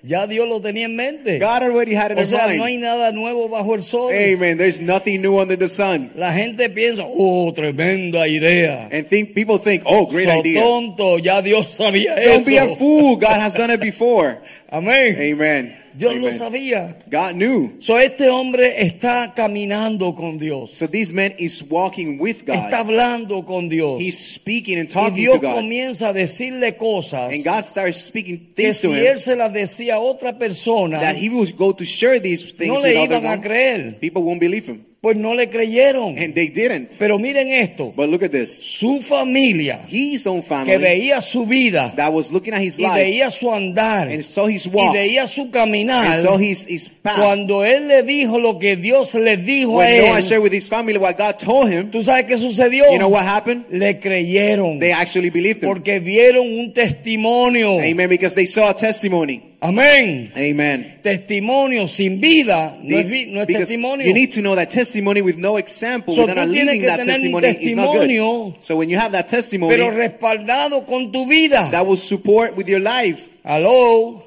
[0.02, 1.40] Ya Dios lo tenía en mente.
[1.40, 2.84] God already had it O in sea, no hay mind.
[2.84, 4.12] nada nuevo bajo el sol.
[4.14, 4.58] Amen.
[4.58, 6.12] There's nothing new under the sun.
[6.16, 8.88] La gente piensa, oh, tremenda idea.
[8.92, 10.62] And think people think, oh, great So idea.
[10.64, 12.50] tonto, ya Dios sabía Don't eso.
[12.50, 13.18] be a fool.
[13.18, 14.38] God has done it before.
[14.72, 15.16] Amén.
[15.20, 15.76] Amen.
[15.94, 16.38] Dios lo Amen.
[16.38, 16.96] sabía.
[17.10, 17.76] God knew.
[17.80, 20.72] So este hombre está caminando con Dios.
[20.78, 22.74] So this man is walking with Está God.
[22.74, 24.00] hablando con Dios.
[24.02, 25.56] He's speaking and Y talking Dios to God.
[25.56, 29.36] comienza a decirle cosas And God starts speaking que things si to él him se
[29.36, 32.90] las decía a otra persona, that he will go to share these no things le
[32.90, 33.98] with other iban a creer.
[34.00, 34.86] People won't believe him.
[35.02, 36.18] Pues no le creyeron.
[36.18, 36.90] And they didn't.
[37.00, 38.52] Pero miren esto, But look at this.
[38.52, 42.82] su familia His own que family veía su vida that was looking at his y
[42.84, 46.66] life veía su andar and saw his y walk veía su caminar, and saw his,
[46.68, 47.16] his path.
[47.18, 50.52] cuando él le dijo lo que Dios le dijo a When Noah shared él, with
[50.54, 52.84] his family what God told him, ¿tú sabes qué sucedió?
[52.92, 53.68] you know what happened?
[53.72, 55.70] Le creyeron They actually believed him.
[55.70, 57.80] porque vieron un testimonio.
[57.80, 58.10] Amen.
[58.10, 59.49] Because they saw a testimony.
[59.62, 60.32] Amén.
[60.38, 61.00] Amen.
[61.04, 64.06] Testimonio sin vida no es, vi- no es testimonio.
[64.08, 67.76] You need to know that testimony with no example, So, without living that testimony is
[67.76, 68.08] not good.
[68.10, 71.70] testimonio, So when you have that testimony, pero respaldado con tu vida.
[71.72, 73.20] that will support with your life.
[73.44, 74.24] Aló.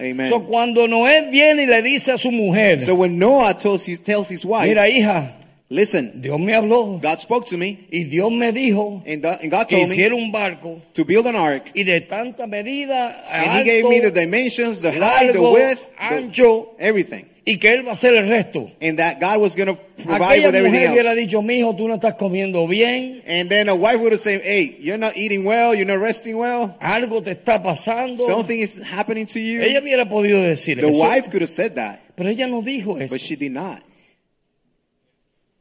[0.00, 0.28] Amen.
[0.28, 4.00] So, cuando Noé viene y le dice a su mujer, So when Noah tells his,
[4.02, 5.34] tells his wife, mira hija,
[5.74, 9.50] listen, Dios me habló God spoke to me, y Dios me dijo and, the- and
[9.50, 11.70] God told me un barco to build an ark.
[11.74, 16.04] y de tanta medida, And he gave me the dimensions, the height, the width, the-
[16.14, 17.26] ancho, everything.
[17.46, 18.70] y que él va a hacer el resto.
[18.80, 21.20] And that God was going to provide Aquella with everything mujer hubiera else.
[21.20, 24.40] dicho, mi hijo, tú no estás comiendo bien, And then a wife would have said,
[24.42, 26.74] hey, you're not eating well, you're not resting well.
[26.80, 28.24] algo te está pasando.
[28.24, 29.60] Something is happening to you.
[29.60, 32.98] Ella hubiera podido decir The eso, wife could have said that, pero ella no dijo
[32.98, 33.12] eso.
[33.14, 33.82] but she did not.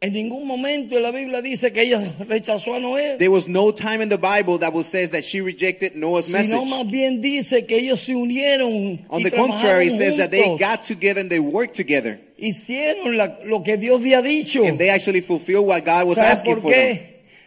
[0.05, 3.71] En ningún momento en la Biblia dice que ella rechazó a Noé, There was no
[3.71, 6.69] time in the Bible that will says that she rejected Noah's sino message.
[6.69, 10.57] más bien dice que ellos se unieron On y the contrary, it says that they
[10.57, 12.19] got together and they worked together.
[12.37, 14.65] hicieron la- lo que Dios había dicho.
[14.65, 16.97] And they actually fulfilled what God was ¿Sabes asking por for them.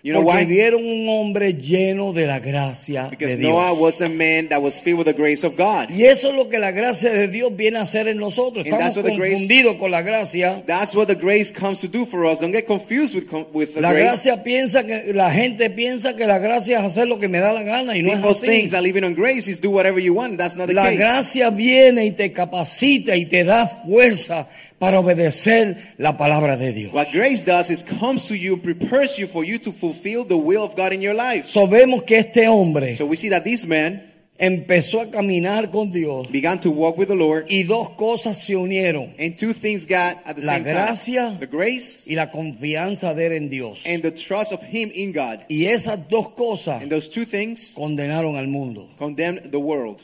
[0.06, 0.46] You know Porque why?
[0.46, 3.50] vieron un hombre lleno de la gracia Because de Dios.
[3.52, 5.90] Noah was a man that was filled with the grace of God.
[5.90, 8.64] y eso es lo que la gracia de Dios viene a hacer en nosotros.
[8.66, 10.62] And that's Estamos what the grace- confundidos con la gracia.
[10.64, 12.38] That's what the grace comes to do for us.
[12.38, 14.04] Don't get confused with, with the La grace.
[14.04, 17.52] gracia piensa que la gente piensa que la gracia es hacer lo que me da
[17.52, 18.46] la gana y no People es así.
[18.46, 20.38] think that living on grace is do whatever you want.
[20.38, 20.98] That's not the La case.
[20.98, 24.46] gracia viene y te capacita y te da fuerza
[24.78, 26.92] para obedecer la palabra de Dios.
[26.92, 30.62] What grace does is comes to you prepares you for you to fulfill the will
[30.62, 31.46] of God in your life.
[31.48, 35.90] So vemos que este hombre So we see that this man empezó a caminar con
[35.90, 39.86] Dios began to walk with the Lord, y dos cosas se unieron and two things
[39.86, 43.48] got at the La same gracia time: the grace y la confianza de él en
[43.48, 43.82] Dios.
[43.86, 45.40] and the trust of Him in God.
[45.48, 48.90] Y esas dos cosas And those two things condenaron al mundo.
[48.98, 50.02] condemned the world.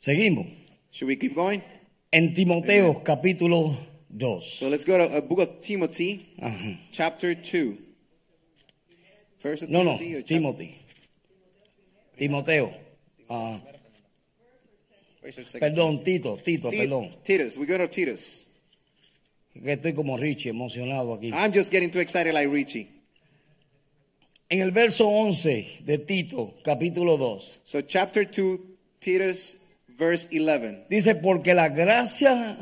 [0.00, 0.46] Seguimos.
[0.94, 1.60] Should we keep going?
[2.12, 3.76] En Timoteo capítulo
[4.16, 4.40] 2.
[4.42, 6.78] So let's go to a book of Timothy, Ajá.
[6.92, 7.78] chapter two.
[9.38, 10.14] First of No, no, Timothy.
[10.14, 10.78] or Timothy.
[12.16, 12.72] Timoteo.
[13.28, 13.60] Ah,
[15.42, 17.10] second perdón, Tito, Tito, Ti- perdón.
[17.24, 17.56] Titus.
[17.58, 18.48] We go to Titus.
[19.52, 21.32] Que estoy como Richie, emocionado aquí.
[21.32, 22.88] I'm just getting too excited like Richie.
[24.48, 28.60] En el verso 11 de Tito, capítulo 2, So chapter 2,
[29.00, 29.56] Titus,
[29.96, 30.86] verse 11.
[30.88, 32.56] dice, porque la gracia,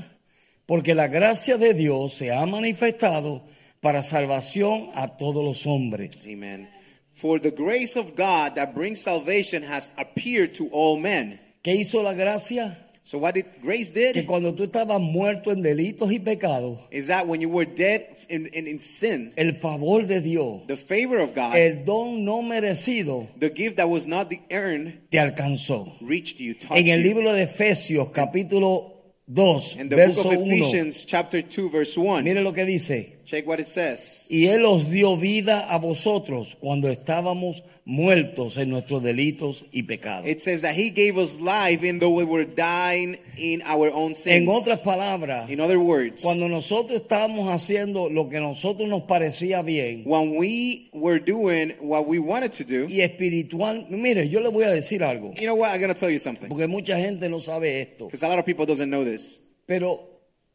[0.66, 3.44] porque la gracia de Dios se ha manifestado
[3.80, 6.24] para salvación a todos los hombres.
[6.26, 6.68] Amen.
[7.10, 11.40] For the grace of God that brings salvation has appeared to all men.
[11.62, 12.78] ¿Qué hizo la gracia?
[13.04, 17.08] So what did grace Que did cuando tú estabas muerto en delitos y pecados, is
[17.08, 21.18] that when you were dead in, in, in sin, el favor de Dios, the favor
[21.18, 25.92] of God, el don no merecido, the gift that was not the earned, te alcanzó.
[26.00, 28.92] reached you, En el libro de Efesios, capítulo
[29.26, 32.22] 2, In the book verso of 1, Ephesians, chapter 2, verse 1.
[32.22, 33.18] mire lo que dice.
[33.24, 34.26] Check what it says.
[34.28, 40.26] y Él os dio vida a vosotros cuando estábamos muertos en nuestros delitos y pecados.
[40.26, 44.14] It says that He gave us life, even though we were dying in our own
[44.14, 44.36] sins.
[44.42, 49.02] En otras palabras, In other words, cuando nosotros estábamos haciendo lo que a nosotros nos
[49.04, 54.40] parecía bien when we were doing what we wanted to do, y espiritual, mire, yo
[54.40, 55.70] le voy a decir algo, you know what?
[55.72, 58.44] I'm gonna tell you something porque mucha gente no sabe esto, because a lot of
[58.44, 59.42] people doesn't know this.
[59.66, 60.11] pero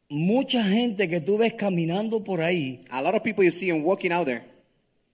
[0.09, 3.83] mucha gente que tú ves caminando por ahí A lot of people you see them
[3.83, 4.43] walking out there,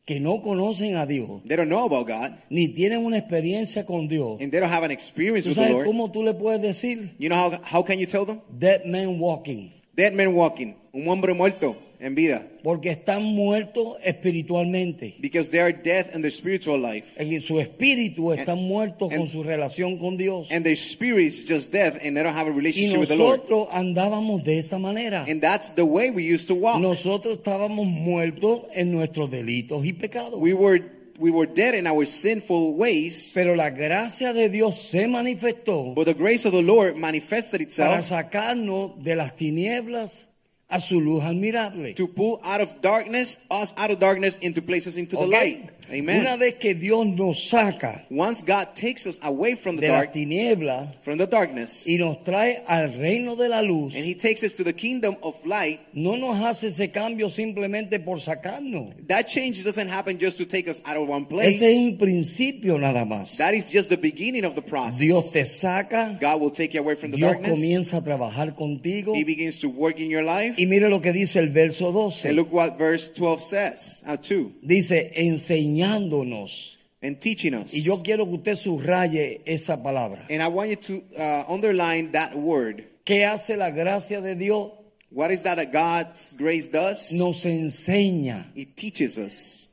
[0.06, 4.08] que no conocen a Dios, they don't know about God ni tienen una experiencia con
[4.08, 4.40] Dios.
[4.42, 5.86] and they don't have an experience ¿Tú with the sabes Lord.
[5.88, 7.12] cómo tú le puedes decir?
[7.18, 8.42] You know how how can you tell them?
[8.60, 9.72] Dead man walking.
[9.96, 15.16] Dead man walking, un hombre muerto en vida, Porque están muertos espiritualmente.
[15.20, 19.28] because they are dead in their spiritual life, En su espíritu están muertos and- con
[19.28, 20.50] su relación con Dios.
[20.52, 23.16] and their spirit is just dead, and they don't have a Y relationship with the
[23.16, 23.40] Lord.
[23.42, 25.26] nosotros andábamos de esa manera.
[25.28, 26.80] And that's the way we used to walk.
[26.80, 30.40] Nosotros estábamos muertos en nuestros delitos y pecados.
[30.40, 30.82] We were
[31.20, 36.06] we were dead in our sinful ways, Pero la gracia de Dios se manifestó but
[36.06, 40.28] the grace of the Lord manifested para itself sacarnos de las tinieblas
[40.74, 41.94] a su luz admirable.
[41.94, 45.32] to pull out of darkness, us out of darkness into places into the ¿Ok?
[45.32, 45.70] light.
[45.92, 50.14] Una vez que Dios nos saca Once God takes us away from the de dark,
[50.14, 54.44] tinieblas from the darkness, y nos trae al reino de la luz, and He takes
[54.44, 58.92] us to the kingdom of light, no nos hace ese cambio simplemente por sacarnos.
[59.08, 61.78] that change doesn't happen just to take us out of one Ese es place.
[61.92, 63.38] un principio nada más.
[63.38, 64.98] That is just the beginning of the process.
[65.00, 67.52] Dios te saca, God will take you away from the Dios darkness.
[67.60, 69.14] comienza a trabajar contigo.
[69.14, 70.56] He begins to work in your life.
[70.64, 72.34] Y mire lo que dice el verso And 12.
[72.34, 76.78] look what verse 12 says, uh, 2, Dice, enseñándonos.
[77.02, 77.74] and teaching us.
[77.74, 80.26] Y yo quiero que usted subraye esa palabra.
[80.30, 82.84] And I want you to uh, underline that word.
[83.06, 84.72] ¿Qué hace la gracia de Dios?
[85.12, 87.12] What is that, that God's grace does?
[87.12, 89.70] Nos enseña It teaches us.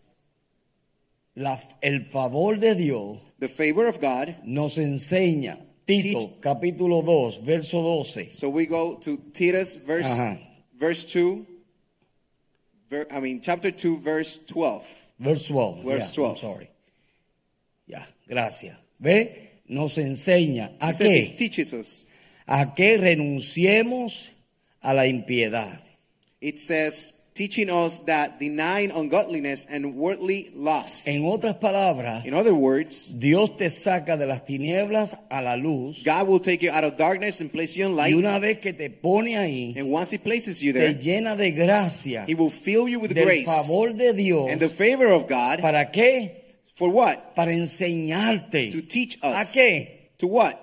[1.36, 3.18] la- el favor de Dios.
[3.38, 4.34] The favor of God.
[4.44, 5.58] Nos enseña.
[5.86, 8.32] Tito, Teach- capítulo 2, verso 12.
[8.32, 10.38] So we go to Titus, verse, Ajá.
[10.80, 11.46] Verse 2.
[12.88, 14.84] Ver, I mean, chapter 2, verse 12.
[15.20, 15.84] Verse 12.
[15.84, 16.30] Verse yeah, 12.
[16.30, 16.70] I'm sorry.
[17.86, 18.76] Ya, gracias.
[18.98, 19.50] ¿Ve?
[19.68, 21.30] Nos enseña a qué?
[21.30, 22.06] it teaches us.
[22.46, 24.30] A que renunciemos
[24.82, 25.80] a la impiedad.
[26.40, 31.08] It says, teaching us that denying ungodliness and worldly lust.
[31.08, 36.02] En otras palabras, In other words, Dios te saca de las tinieblas a la luz.
[36.04, 38.14] God will take you out of darkness and place you in Y light.
[38.14, 41.50] una vez que te pone ahí, And once He places you te there, llena de
[41.52, 44.50] gracia, He will fill you with del grace favor de Dios.
[44.50, 45.62] and the favor of God.
[45.62, 46.32] ¿Para qué?
[46.74, 47.34] For what?
[47.34, 48.70] Para enseñarte.
[48.72, 49.52] To teach ¿A us.
[49.54, 50.10] qué?
[50.18, 50.56] To what?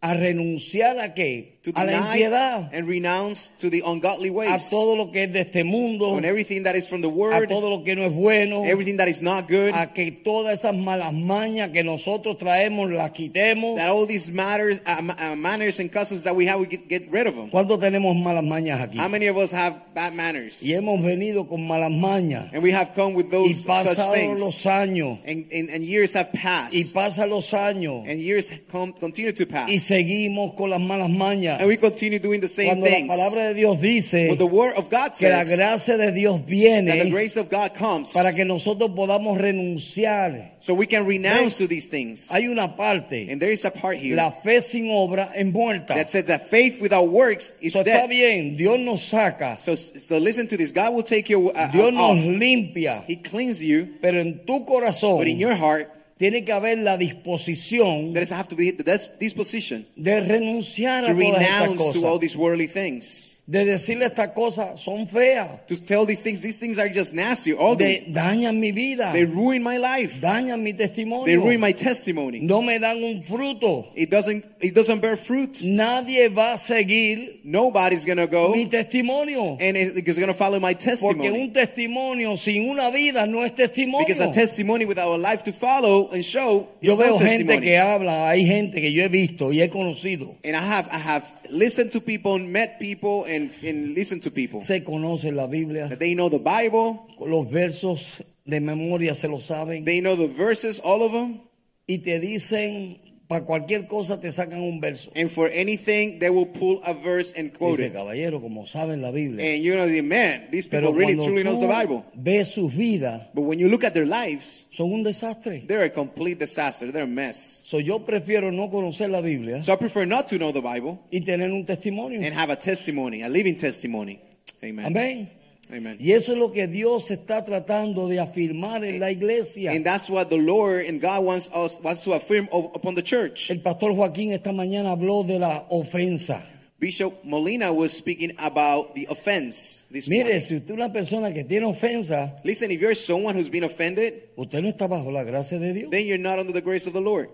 [0.00, 1.53] A renunciar a qué?
[1.64, 2.68] To A la impiedad.
[2.74, 4.68] and renounce to the ungodly A ways.
[4.68, 6.10] todo lo que es de este mundo.
[6.10, 8.64] On everything that is from the A Word, todo lo que no es bueno.
[8.66, 13.12] everything that is not good, A que todas esas malas mañas que nosotros traemos las
[13.12, 13.76] quitemos.
[13.76, 17.10] that all these matters, uh, uh, manners and customs that we have, we get, get
[17.10, 17.48] rid of them.
[17.48, 18.98] ¿Cuántos tenemos malas mañas aquí?
[18.98, 20.62] How many of us have bad manners?
[20.62, 22.52] Y hemos venido con malas mañas.
[22.52, 24.38] And we have come with those such things.
[24.38, 25.18] los años.
[25.26, 26.74] And, and, and years have passed.
[26.74, 28.06] Y pasan los años.
[28.06, 29.70] And years come, continue to pass.
[29.70, 31.53] Y seguimos con las malas mañas.
[31.58, 33.08] And we continue doing the same Cuando la things.
[33.08, 36.40] palabra de Dios dice But the Word of God que la says gracia de Dios
[36.40, 40.52] that the viene grace of God comes para que nosotros podamos renunciar.
[40.58, 42.28] so we can renounce to these things.
[42.30, 45.88] Hay una parte, And there is a part here la fe sin obra es muerta.
[45.94, 48.08] that says that faith without works is Eso está dead.
[48.10, 50.72] bien, Dios nos saca, So, so listen to this.
[50.72, 52.16] God will take you uh, Dios off.
[52.16, 56.52] nos limpia, He cleans you, pero en tu corazón but in your heart, tiene que
[56.52, 61.60] haber la disposición there to be the dis- disposition de renunciar to a todas estas
[61.60, 63.33] renounce to all cosas, these worldly things.
[63.46, 67.52] De decirle estas cosas son feas, To tell these things, these things are just nasty.
[67.52, 70.18] All de they, dañan mi vida, they ruin my life.
[70.20, 72.40] dañan mi They testimonio, ruin my testimony.
[72.40, 73.86] no me dan un fruto.
[73.94, 74.44] It doesn't.
[74.60, 75.60] It doesn't bear fruit.
[75.62, 79.58] Nadie va a seguir Nobody's gonna go mi testimonio.
[79.60, 81.28] and it- it's gonna follow my Porque testimony.
[81.28, 84.06] un testimonio sin una vida no es testimonio.
[84.06, 87.44] Because a testimony without a life to follow and show is Yo no veo gente
[87.44, 87.60] testimony.
[87.60, 90.34] que habla, hay gente que yo he visto y he conocido.
[90.42, 94.30] And I have I have listened to people, and met people, and and listened to
[94.30, 94.62] people.
[94.62, 99.38] Se conoce la Biblia, that they know the Bible, los versos de memoria se lo
[99.38, 99.84] saben.
[99.84, 101.40] They know the verses, all of them,
[101.88, 105.10] y te dicen, para cualquier cosa te sacan un verso.
[105.16, 107.92] and for anything they will pull a verse and quote Dice, it.
[107.94, 109.42] caballero, como saben la Biblia.
[109.54, 112.04] And you know, the man, these people Pero really cuando truly knows the tú Bible.
[112.14, 115.66] ves sus vidas, But when you look at their lives, son un desastre.
[115.66, 116.92] they're a complete disaster.
[116.92, 117.62] They're a mess.
[117.64, 120.98] So, yo prefiero no conocer la Biblia So I prefer not to know the Bible
[121.10, 122.20] y tener un testimonio.
[122.22, 124.20] and have a testimony, a living testimony.
[124.62, 124.84] Amen.
[124.86, 125.30] Amén.
[125.70, 125.96] Amen.
[125.98, 129.72] Y eso es lo que Dios está tratando de afirmar en la iglesia.
[129.72, 133.50] And that's what the Lord and God wants us wants to affirm upon the church.
[133.50, 136.44] El pastor Joaquín esta mañana habló de la ofensa.
[136.78, 140.40] Bishop Molina was speaking about the offense this Mire, morning.
[140.42, 144.24] si usted es una persona que tiene ofensa, Listen, if you're someone who's been offended,
[144.36, 145.90] usted no está bajo la gracia de Dios.
[145.90, 147.30] then you're not under the grace of the Lord.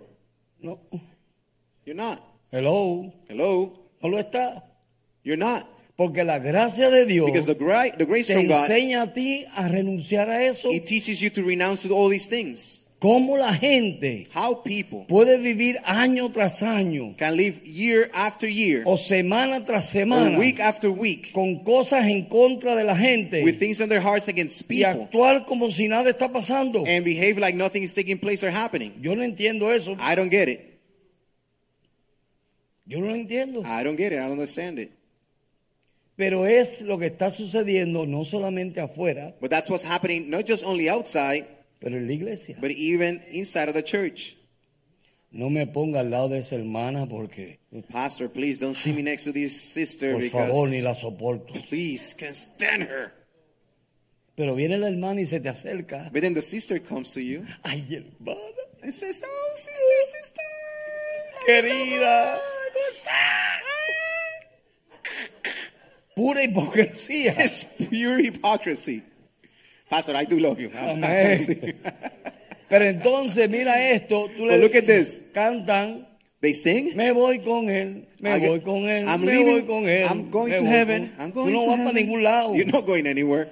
[0.62, 0.78] No.
[1.85, 2.22] You're not.
[2.53, 3.12] Hello.
[3.28, 3.72] Hello?
[4.03, 4.62] No lo está.
[5.24, 5.66] You're not.
[6.01, 9.13] Porque la gracia de Dios Because the, gra- the grace te from God, enseña a
[9.13, 10.71] ti a renunciar a eso.
[10.73, 12.87] it teaches you to renounce all these things.
[13.01, 18.83] Cómo la gente How people puede vivir año tras año can live year after year,
[18.87, 23.45] o semana tras or semana week after week, con cosas en contra de la gente
[23.45, 26.83] with things on their hearts against y people, actuar como si nada está pasando.
[26.87, 28.95] and behave like nothing is taking place or happening.
[29.03, 29.97] Yo no entiendo eso.
[30.01, 30.81] I don't get it.
[32.87, 33.63] Yo no lo entiendo.
[33.67, 34.19] I don't get it.
[34.19, 34.93] I don't understand it.
[36.21, 40.62] Pero es lo que está sucediendo no solamente afuera, But that's what's happening, not just
[40.64, 41.47] only outside,
[41.79, 42.59] pero en la iglesia.
[42.61, 44.37] but even inside of the church.
[45.33, 47.59] No me ponga al lado de esa hermana porque,
[47.91, 51.55] Pastor, please don't see me next to this sister por favor, ni because la soporto.
[51.71, 53.12] please can't stand her.
[54.35, 56.11] Pero viene la hermana y se te acerca.
[56.12, 58.41] But then the sister comes to you Ay, hermana,
[58.83, 60.43] and says, "Oh, sister, sister,
[61.47, 62.39] querida.
[66.17, 67.35] Pura hipocresía.
[67.39, 69.03] It's pure hypocrisy.
[69.89, 70.71] Pastor, I do love you.
[72.69, 74.29] Pero entonces, mira esto.
[74.37, 75.25] Tú le But look at this.
[75.35, 76.07] cantan.
[76.41, 76.97] they sing.
[76.97, 79.47] Me voy con él, me I voy con él, I'm me leaving.
[79.47, 80.07] voy con él.
[80.09, 81.13] I'm going me to heaven.
[81.17, 81.95] con- I'm going no to vas para heaven.
[82.07, 82.55] ningún lado.
[82.55, 83.49] You're not going anywhere.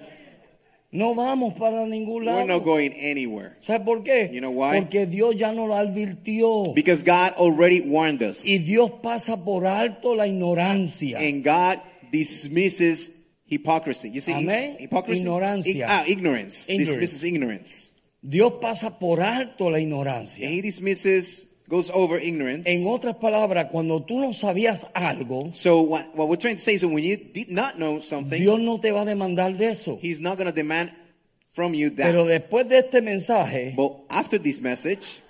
[0.90, 2.38] No vamos para ningún lado.
[2.38, 3.56] We're not going anywhere.
[3.60, 4.30] ¿Sabes por qué?
[4.32, 4.80] You know why?
[4.80, 6.72] Porque Dios ya nos lo advirtió.
[6.74, 8.46] Because God already warned us.
[8.46, 11.18] Y Dios pasa por alto la ignorancia.
[11.18, 11.80] And God
[12.10, 13.10] dismisses
[13.46, 14.10] hypocrisy.
[14.10, 14.76] You see, Amén.
[14.78, 15.22] hypocrisy?
[15.22, 15.86] Ignorancia.
[15.86, 16.68] Ig- ah, ignorance.
[16.68, 16.90] Ignorance.
[16.90, 17.92] Dismisses ignorance.
[18.22, 20.48] Dios pasa por alto la And ignorancia.
[20.48, 22.68] He dismisses, goes over ignorance.
[22.68, 26.74] En otras palabras, cuando tú no sabías algo, So what, what we're trying to say
[26.74, 29.66] is that when you did not know something, Dios no te va a demandar de
[29.70, 29.98] eso.
[30.02, 30.92] He's not going to demand
[31.54, 32.06] from you that.
[32.10, 35.20] Pero después de este mensaje, But after this message,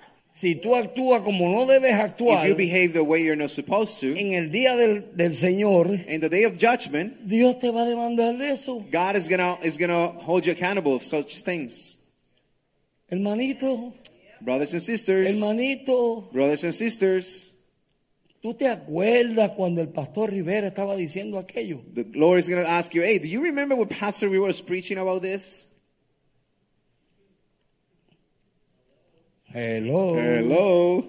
[0.41, 3.99] si tú actúas como no debes if actuar, you behave the way you're not supposed
[4.01, 7.83] to, en el día del, del Señor, in the day of judgment, Dios te va
[7.83, 8.87] a demandar de eso.
[8.93, 11.99] God is gonna is gonna hold you accountable of such things,
[13.11, 13.95] Hermanito,
[14.41, 15.29] brothers and sisters.
[15.29, 17.57] hermanito, Brothers and sisters,
[18.41, 21.83] ¿tú te acuerdas cuando el pastor Rivera estaba diciendo aquello?
[21.95, 24.99] the Lord is gonna ask you, "Hey, do you remember when Pastor we was preaching
[24.99, 25.68] about this?"
[29.53, 30.15] Hello.
[30.17, 31.05] Hello.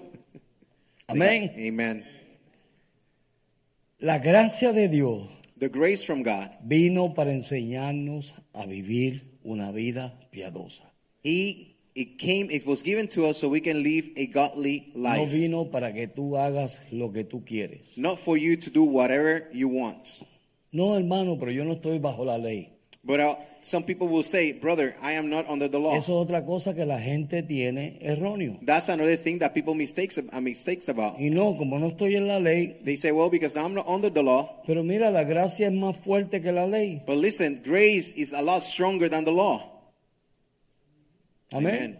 [1.08, 1.52] Amén.
[1.56, 2.04] Amen.
[3.98, 5.28] La gracia de Dios
[5.58, 6.48] The grace from God.
[6.64, 10.90] vino para enseñarnos a vivir una vida piadosa.
[11.22, 12.50] He it came.
[12.50, 15.92] It was given to us so we can live a godly No life, vino para
[15.92, 17.98] que tú hagas lo que tú quieres.
[17.98, 20.22] not for you to do whatever you want.
[20.72, 22.72] No, hermano, pero yo no estoy bajo la ley.
[23.02, 26.26] But uh, some people will say, "Brother, I am not under the law." Eso es
[26.28, 28.58] otra cosa que la gente tiene erróneo.
[28.62, 31.18] That's another thing that people mistakes uh, mistakes about.
[31.18, 34.10] Y no, como no estoy en la ley, They say, "Well, because I'm not under
[34.12, 37.02] the law." pero mira, la gracia es más fuerte que la ley.
[37.06, 39.62] But listen, grace is a lot stronger than the law.
[41.52, 41.98] Amén.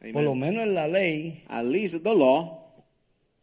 [0.00, 0.12] Amen.
[0.14, 2.72] Por lo menos en la ley, At least the law.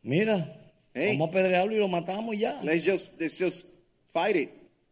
[0.04, 0.56] mira,
[0.94, 1.10] Hey.
[1.16, 2.60] vamos a apedrearlo y lo matamos ya.
[2.64, 3.66] Let's just let's just
[4.12, 4.50] fight it,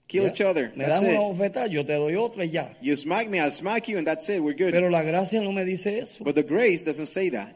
[0.07, 0.29] kill Ya.
[0.31, 0.71] each other.
[0.75, 1.19] Me That's das una it.
[1.19, 2.75] bofetada, yo te doy otra y ya.
[2.81, 4.41] You smack me, I'll smack you, and that's it.
[4.41, 4.71] We're good.
[4.71, 6.23] Pero la gracia no me dice eso.
[6.23, 7.55] but the grace doesn't say that.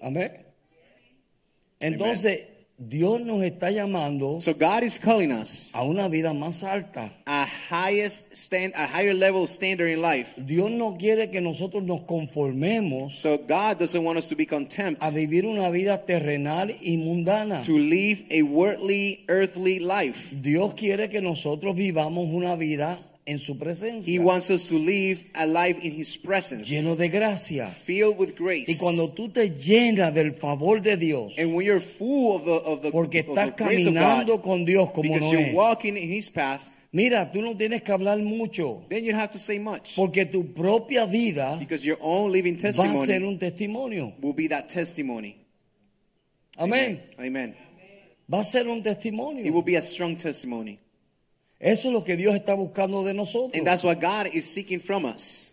[0.00, 0.44] Amén.
[1.80, 2.46] Entonces,
[2.80, 7.12] Dios nos está llamando So God is calling us a una vida más alta.
[7.26, 10.28] a highest stand, a higher level standard in life.
[10.36, 14.96] Dios no quiere que nosotros nos conformemos So God doesn't want us to be content
[15.00, 17.62] a vivir una vida terrenal y mundana.
[17.64, 20.32] to live a worldly, earthly life.
[20.40, 25.22] Dios quiere que nosotros vivamos una vida en su presencia, He wants us to live
[25.34, 27.68] a life in His presence, lleno de gracia.
[27.84, 28.64] filled with grace.
[28.68, 32.50] Y cuando tú te llenas del favor de Dios, and when you're full of the
[32.52, 35.48] of the, porque of the estás grace of God, con Dios como because no you're
[35.50, 35.54] es.
[35.54, 39.30] walking in His path, Mira, tú no tienes que hablar mucho, then you don't have
[39.32, 39.94] to say much.
[39.94, 44.14] porque tu propia vida Because your own living va a ser testimony un testimonio.
[44.22, 45.36] will be that testimony.
[46.56, 47.02] Amén.
[47.18, 47.54] Amen.
[48.32, 50.78] Va a ser un It will be a strong testimony.
[51.60, 53.54] Eso es lo que Dios está buscando de nosotros.
[53.54, 55.52] And that's what God is seeking from us.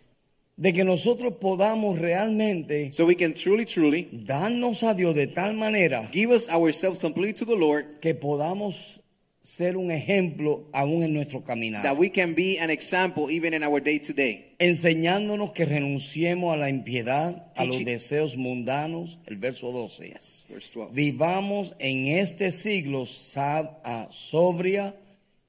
[0.57, 5.53] De que nosotros podamos realmente So we can truly, truly darnos a Dios de tal
[5.53, 9.01] manera give us ourselves completely to the Lord que podamos
[9.41, 11.83] ser un ejemplo aún en nuestro caminar.
[11.83, 14.55] that we can be an example even in our day to day.
[14.59, 20.13] enseñándonos que renunciemos a la impiedad, a los Teaching- deseos mundanos, el verso 12.
[20.49, 20.93] Verse 12.
[20.93, 24.95] Vivamos en este siglo sab- ah, sobria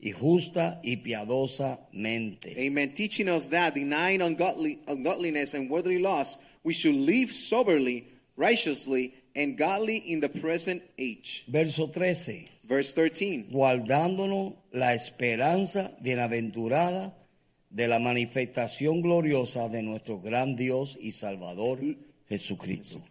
[0.07, 2.54] y justa y piadosamente.
[2.57, 2.94] Amen.
[2.94, 9.59] Teaching us that denying ungodly, ungodliness and worldly loss, we should live soberly, righteously, and
[9.59, 11.44] godly in the present age.
[11.48, 12.46] Verso 13.
[12.62, 13.48] Verse 13.
[13.50, 17.12] Guardándonos la esperanza bienaventurada
[17.68, 21.80] de la manifestación gloriosa de nuestro gran Dios y Salvador
[22.28, 23.02] Jesucristo.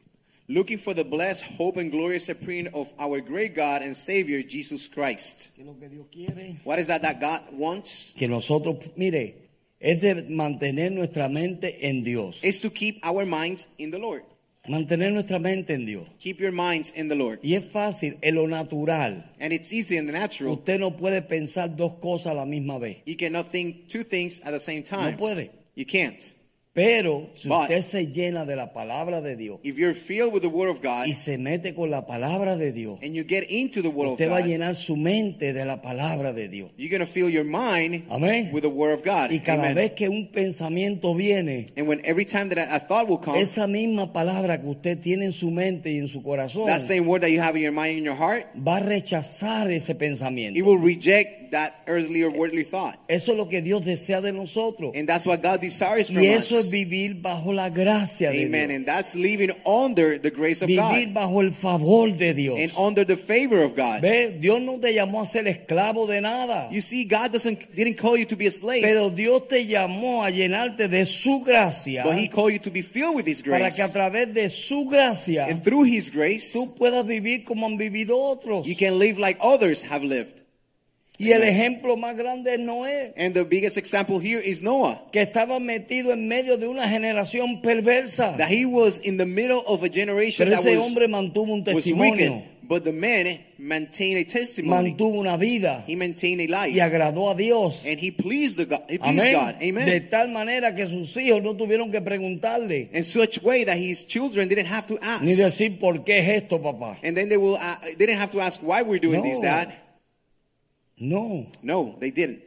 [0.48, 4.88] Looking for the blessed hope and glorious appearing of our great God and Savior Jesus
[4.88, 5.50] Christ.
[5.58, 6.58] ¿Qué lo que Dios quiere?
[6.64, 8.14] What is that that God wants?
[8.16, 9.34] Que nosotros, mire,
[9.82, 12.44] es de mantener nuestra mente en Dios.
[12.44, 14.24] Is to keep our minds in the Lord.
[14.68, 16.08] Mantener nuestra mente en Dios.
[16.20, 17.40] Keep your minds in the Lord.
[17.44, 19.24] Y es fácil, en lo natural.
[19.40, 20.54] And it's easy in the natural.
[20.54, 22.98] Usted no puede pensar dos cosas a la misma vez.
[23.06, 25.18] You cannot think two things at the same No time.
[25.18, 25.50] puede.
[25.74, 26.36] You can't.
[26.76, 30.42] Pero si But- usted se llena de la palabra de Dios If you're filled with
[30.42, 33.46] the Word of God y se mete con la palabra de Dios, and you get
[33.50, 36.50] into the Word of usted va a God, llenar su mente de la palabra de
[36.50, 36.72] Dios.
[36.78, 38.52] you're going to fill your mind Amén.
[38.52, 39.32] with the Word of God.
[39.32, 39.76] Y cada Amen.
[39.76, 43.40] vez que un pensamiento viene, And when every time that a, a thought will come,
[43.40, 47.08] esa misma palabra que usted tiene en su mente y en su corazón that same
[47.08, 49.92] word that you have in your mind and in your heart, va a rechazar ese
[49.94, 50.62] it pensamiento.
[50.62, 52.98] will reject that earthly or worldly thought.
[53.08, 54.92] Eso es lo que Dios desea de nosotros.
[54.94, 58.68] And that's what God desires from Y eso es vivir bajo la gracia de Amen.
[58.70, 58.76] Dios.
[58.78, 62.60] And that's living under the grace of Vivir God bajo el favor de Dios.
[62.60, 64.02] and under the favor of God.
[64.02, 66.70] Ve, Dios no te llamó a ser esclavo de nada.
[66.72, 70.24] You see, God doesn't didn't call you to be a slave, Pero Dios te llamó
[70.24, 73.60] a llenarte de su gracia but He called you to be filled with His para
[73.60, 73.76] grace.
[73.78, 77.78] que a través de su gracia And through His grace, tú puedas vivir como han
[77.78, 78.66] vivido otros.
[78.66, 80.42] you can live like others have lived.
[81.18, 85.02] Y el ejemplo más grande es Noé, And the biggest example here is Noah.
[85.14, 88.36] que estaba metido en medio de una generación perversa.
[88.38, 91.54] That he was in the middle of a generation Pero that ese was, hombre mantuvo
[91.54, 92.44] un testimonio, wicked.
[92.68, 94.90] But the man maintained a testimony.
[94.96, 96.74] mantuvo una vida He maintained a life.
[96.76, 97.86] y agradó a Dios.
[97.86, 99.34] And he pleased, the God, he pleased Amén.
[99.34, 99.56] God.
[99.62, 99.86] Amen.
[99.86, 104.06] De tal manera que sus hijos no tuvieron que preguntarle in such way that his
[104.08, 105.24] children didn't have to ask.
[105.24, 106.98] ni decir por qué es esto, papá.
[107.04, 109.40] and then they will uh, they didn't have to ask why we're doing this.
[109.40, 109.72] Dad.
[110.98, 112.40] No, No, they didn't.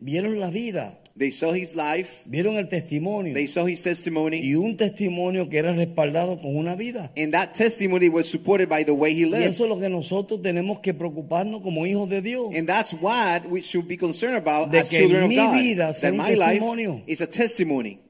[0.00, 2.08] vieron la vida, They saw his life.
[2.24, 4.38] vieron el testimonio They saw his testimony.
[4.42, 7.12] y un testimonio que era respaldado con una vida.
[7.16, 9.46] and that testimony was supported by the way he Y lived.
[9.46, 12.52] eso es lo que nosotros tenemos que preocuparnos como hijos de Dios.
[12.56, 15.52] And that's what we should be concerned about De as que children of mi God.
[15.54, 17.02] vida sea that un my life testimonio.
[17.06, 18.00] is a testimony.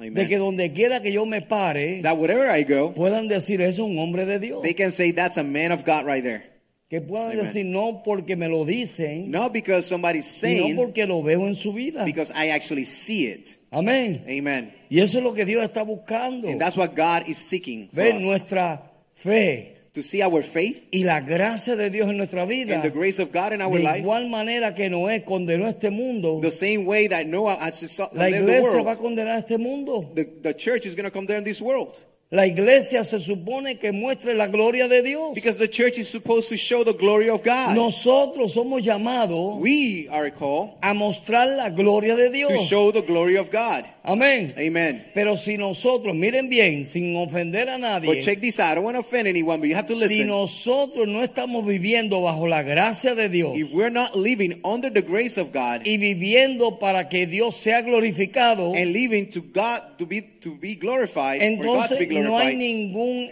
[0.00, 0.14] Amen.
[0.14, 3.78] De que donde quiera que yo me pare, that wherever I go, puedan decir es
[3.78, 4.62] un hombre de Dios.
[4.62, 6.44] they can say that's a man of God right there.
[6.92, 7.46] Que puedan Amen.
[7.46, 11.72] decir no porque me lo dicen, Not because somebody's saying, porque lo veo en su
[11.72, 12.04] vida.
[12.04, 13.56] because I actually see it.
[13.70, 14.22] Amén.
[14.28, 14.74] Amen.
[14.90, 16.48] Y eso es lo que Dios está buscando.
[16.50, 18.82] And that's what God is seeking Ver nuestra
[19.14, 22.74] fe To see our faith y la gracia de Dios en nuestra vida.
[22.74, 25.88] and the grace of God in our De life igual manera que Noé condenó este
[25.88, 28.98] mundo, the same way that Noah la live the iglesia va a world.
[28.98, 30.10] condenar este mundo.
[30.14, 31.94] The, the church is going to in this world.
[32.32, 35.34] La iglesia se supone que muestre la gloria de Dios.
[35.34, 37.76] Because the church is supposed to show the glory of God.
[37.76, 42.50] Nosotros somos llamados We are called a mostrar la gloria de Dios.
[42.50, 43.84] to show the glory of God.
[44.02, 44.50] Amén.
[44.56, 45.04] Amen.
[45.12, 48.72] Pero si nosotros, miren bien, sin ofender a But nadie, check this out.
[48.72, 50.28] I don't want to offend anyone, but you have to si listen.
[50.28, 55.02] nosotros no estamos viviendo bajo la gracia de Dios If we're not living under the
[55.02, 60.06] grace of God y viviendo para que Dios sea glorificado, and living to God to
[60.06, 63.28] be to be glorified, for God to be entonces no hay ningún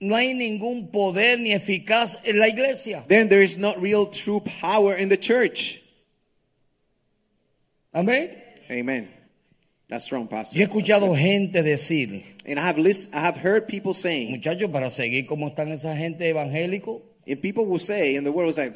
[0.00, 3.04] no hay ningún poder ni eficaz en la iglesia.
[3.08, 5.80] then there is not real true power in the church.
[7.92, 8.30] Amén.
[8.70, 9.08] Amen.
[9.88, 10.56] That's wrong, Pastor.
[10.58, 14.70] Yo he escuchado gente decir, And I have list, I have heard people saying, muchachos,
[14.70, 18.58] para seguir como están esa gente evangélico, and people will say in the world, it's
[18.58, 18.74] like,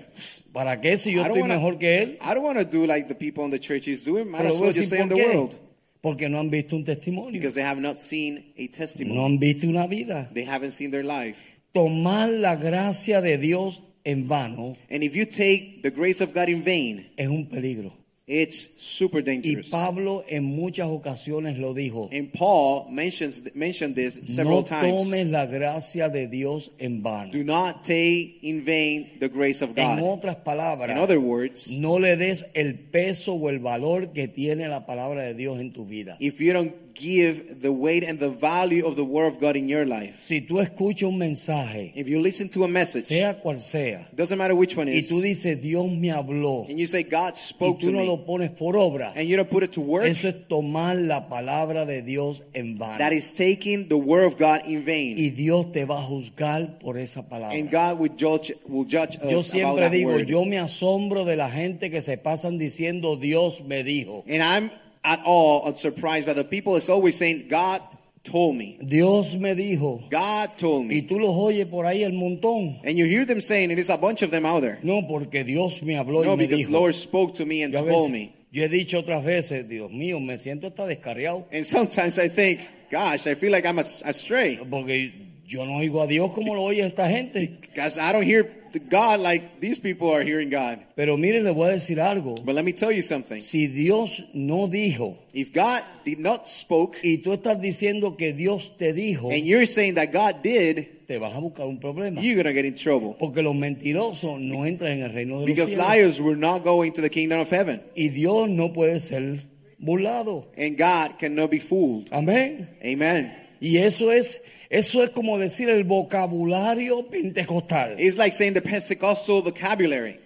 [0.55, 2.19] ¿para qué si yo I don't estoy wanna- mejor que él?
[2.21, 4.31] I don't want to do like the people in the church is doing.
[4.31, 5.59] Might as well just stay in the world
[6.01, 9.17] Porque no han visto un testimonio, because they have not seen a testimony.
[9.17, 10.31] no han visto una vida.
[10.33, 11.37] They haven't seen their life.
[11.73, 16.49] Tomar la gracia de Dios en vano And if you take the grace of God
[16.49, 17.93] in vain, es un peligro.
[18.29, 19.71] It's super Y dangerous.
[19.71, 22.11] Pablo en muchas ocasiones lo dijo.
[22.13, 25.05] And Paul mentions mentioned this several No times.
[25.05, 27.33] tomes la gracia de Dios en vano.
[27.33, 30.19] Do not take in vain the grace of En God.
[30.19, 34.69] otras palabras, In other words, no le des el peso o el valor que tiene
[34.69, 36.17] la palabra de Dios en tu vida.
[36.21, 39.69] if you don't give the weight and the value of the word of God in
[39.69, 40.17] your life.
[40.21, 44.37] Si tú escuchas un mensaje, If you listen to a message, sea cual sea, doesn't
[44.37, 47.39] matter which one y is, tú dices, Dios me habló, and you say, God y
[47.39, 49.81] spoke tú to no me, lo pones por obra, and you don't put it to
[49.81, 52.99] work, eso es tomar la palabra de Dios en vano.
[52.99, 55.17] that is taking the word of God in vain.
[55.19, 57.57] Y Dios te va a juzgar por esa palabra.
[57.57, 60.27] And God will judge, will judge us Yo about siempre that digo, word.
[60.27, 64.25] yo me asombro de la gente que se pasan diciendo Dios me dijo.
[64.29, 64.71] And I'm
[65.05, 67.81] at all surprised by the people that's always saying, God
[68.25, 68.79] told me.
[68.85, 70.09] Dios me dijo.
[70.11, 71.03] God told Y me.
[71.03, 72.81] tú los oyes por ahí el montón.
[72.85, 74.79] And you hear them saying, it is a bunch of them out there.
[74.83, 76.71] No, porque Dios me habló No, y me because dijo.
[76.73, 78.35] Lord spoke to me and Yo, told veces- me.
[78.51, 81.45] yo he dicho otras veces, Dios mío, me siento hasta descarriado.
[81.53, 84.59] And sometimes I think, gosh, I feel like I'm as- astray.
[84.69, 85.13] Porque
[85.49, 87.59] yo no oigo a Dios como lo oye esta gente.
[87.61, 88.45] Because I don't hear
[88.91, 90.79] God like these people are hearing God.
[90.95, 92.35] Pero mire, le voy a decir algo.
[92.45, 93.41] But let me tell you something.
[93.41, 98.77] Si Dios no dijo If God did not spoke, y tú estás diciendo que Dios
[98.77, 102.21] te dijo, and you're saying that God did, te vas a buscar un problema.
[102.21, 103.17] you're to get in trouble.
[103.19, 105.89] Porque los mentirosos no entran en el reino de los Because cielos.
[105.89, 107.81] liars will not go into the kingdom of heaven.
[107.97, 109.41] Y Dios no puede ser
[109.79, 110.47] burlado.
[110.59, 112.11] And God cannot be fooled.
[112.13, 112.69] Amén.
[112.85, 113.33] Amen.
[113.61, 114.41] Y eso es,
[114.71, 117.97] eso es como decir el vocabulario pentecostal.
[117.99, 120.21] It's like saying the Pentecostal vocabulary.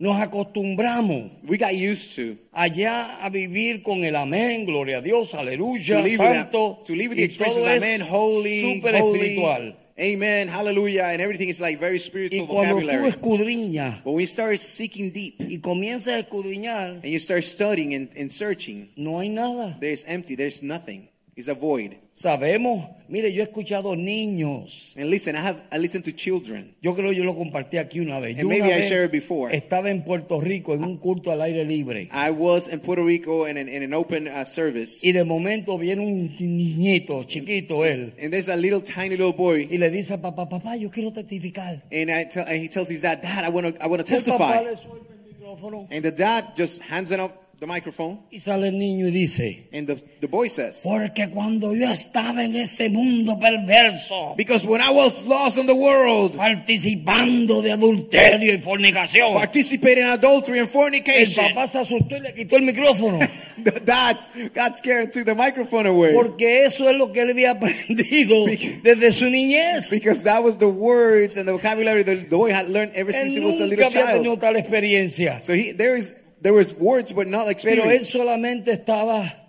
[0.00, 2.36] Nos acostumbramos We got used to.
[2.52, 6.78] allá a vivir con el amén, gloria a Dios, aleluya, To santo.
[6.84, 9.74] to live with the y expressions, amen, holy, súper holy, espiritual.
[9.98, 13.08] amen, hallelujah, and everything is like very Y spiritual cuando tú vocabulary.
[13.08, 17.94] escudriñas But when you start seeking deep y comienzas a escudriñar, and you start studying
[17.94, 19.76] and, and searching, no hay nada.
[19.80, 21.08] there's empty, there's nothing.
[21.38, 21.92] It's a void.
[22.12, 24.92] Sabemos, mire, yo he escuchado niños.
[24.96, 26.74] And listen, I have I listen to children.
[26.82, 28.30] Yo creo yo lo compartí aquí una vez.
[28.32, 29.54] And Yo maybe una I vez shared it before.
[29.56, 32.08] estaba en Puerto Rico en un culto al aire libre.
[32.12, 35.78] I was in Puerto Rico in an, in an open uh, service, Y de momento
[35.78, 40.14] viene un niñito, chiquito él, and there's a little tiny little boy, y le dice
[40.14, 41.82] a papá, papá, yo quiero testificar.
[41.92, 44.12] and, I tell, and he tells his dad, Dad, I want to I want to
[44.12, 44.64] El papá testify.
[44.64, 48.68] le suelta el micrófono And the dad just hands it up the microphone, y sale
[48.68, 52.88] el niño y dice, and the, the boy says, porque cuando yo estaba en ese
[52.88, 59.34] mundo perverso, Because when I was lost in the world, participando de adulterio y fornicación,
[59.34, 63.18] participating in adultery and el fornication, papá se asustó y le quitó el micrófono.
[63.64, 64.16] the dad
[64.54, 66.14] got scared and took the microphone away.
[66.14, 69.90] Porque eso es lo que él había aprendido Because- desde su niñez.
[69.90, 73.34] Because that was the words and the vocabulary that the boy had learned ever since
[73.34, 74.40] he was a nunca little había tenido child.
[74.40, 75.42] tal experiencia.
[75.42, 79.44] So he there is there was words but not Pero él solamente estaba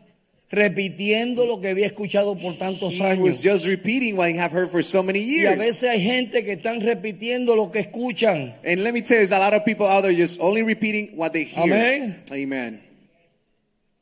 [0.52, 3.44] repitiendo lo que había escuchado por tantos He was años.
[3.44, 5.58] just repeating what he have heard for so many Y a years.
[5.60, 8.56] veces hay gente que están repitiendo lo que escuchan.
[8.66, 11.16] And let me tell you, there's a lot of people out there just only repeating
[11.16, 11.64] what they hear.
[11.64, 12.24] Amen.
[12.32, 12.82] Amen.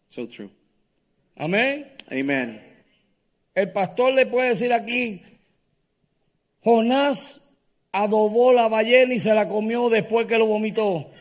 [0.09, 0.49] So true.
[1.37, 1.85] Amén.
[2.11, 2.61] Amen.
[3.53, 5.21] El pastor le puede decir aquí,
[6.63, 7.41] Jonás
[7.91, 11.11] adobó la ballena y se la comió después que lo vomitó.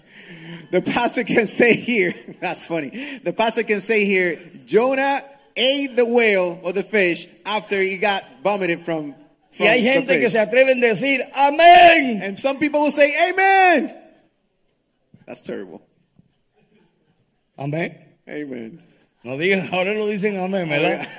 [0.71, 3.21] The pastor can say here, that's funny.
[3.23, 5.25] The pastor can say here, Jonah
[5.57, 9.15] ate the whale or the fish after he got vomited from,
[9.53, 12.23] Y from hay the gente que se atreven a decir, amén.
[12.23, 13.95] And some people will say, Amen.
[15.27, 15.83] That's terrible.
[17.59, 17.97] Amén.
[18.29, 18.83] Amen.
[19.25, 21.09] No digan, ahora lo dicen amén, ¿verdad?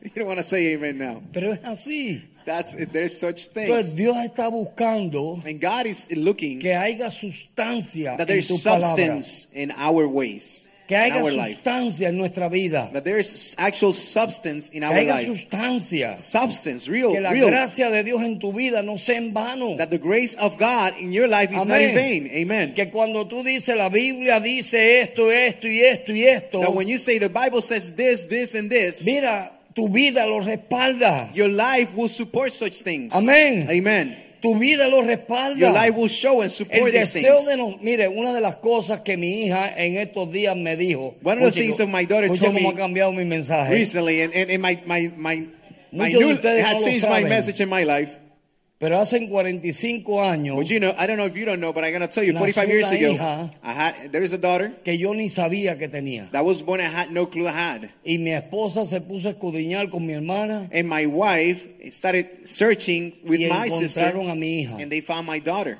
[0.00, 1.22] You don't want to say amen now.
[1.32, 2.22] Pero es así.
[2.48, 3.94] That's there's such things.
[3.94, 9.70] Dios está buscando And God is looking que haya sustancia that en there's substance in
[9.76, 11.56] our ways, Que haya our life.
[11.62, 12.88] sustancia en nuestra vida.
[12.94, 15.26] That there's actual substance in Que our haya life.
[15.28, 16.16] sustancia.
[16.18, 17.50] Substance, real, Que la real.
[17.50, 19.76] gracia de Dios en tu vida no sea en vano.
[19.76, 21.94] That the grace of God in your life is not in Amén.
[21.94, 22.30] vain.
[22.32, 22.72] Amen.
[22.74, 26.88] Que cuando tú dices la Biblia dice esto, esto y esto y esto, That when
[26.88, 31.30] you say the Bible says this, this, and this, mira, tu vida lo respalda.
[31.34, 33.14] your life will support such things.
[33.14, 33.68] Amén.
[33.70, 34.16] Amen.
[34.42, 35.56] Tu vida lo respalda.
[35.58, 37.46] Your life will show and El support these deseo things.
[37.46, 41.14] de nos, mire, una de las cosas que mi hija en estos días me dijo.
[41.22, 43.70] One of the things that my daughter told me ha cambiado mi mensaje.
[43.70, 45.48] recently, and, and, and my, my, my,
[45.92, 48.10] my new, has no changed my message in my life.
[48.80, 51.82] Pero hace 45 años But you know, I don't know if you don't know, but
[51.84, 53.50] I'm going to tell you, Nació 45 years una ago, hija.
[53.64, 56.30] I had, there is a daughter que yo ni sabía que tenía.
[56.30, 57.90] that was born I had no clue I had.
[58.04, 63.14] Y mi esposa se puso a escudriñar con mi hermana And my wife started searching
[63.24, 64.76] with y my sister, encontraron a mi hija.
[64.80, 65.76] and they found my daughter.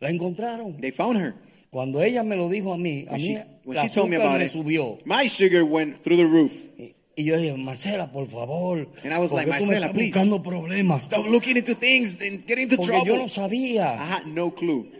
[0.00, 0.80] La encontraron.
[0.80, 1.34] They found her.
[1.70, 4.08] Cuando ella me lo dijo a mí, a When mí she, when la she told
[4.08, 4.98] me about me it, subió.
[5.04, 6.52] my sugar went through the roof.
[6.78, 10.42] Y, y yo dije, Marcela, por favor, And I was ¿por like, "Marcela, please, buscando
[10.42, 11.04] problemas?
[11.04, 13.16] Stop looking into things and get into Porque yo trouble.
[13.18, 13.96] no I sabía.
[13.98, 14.90] had no clue.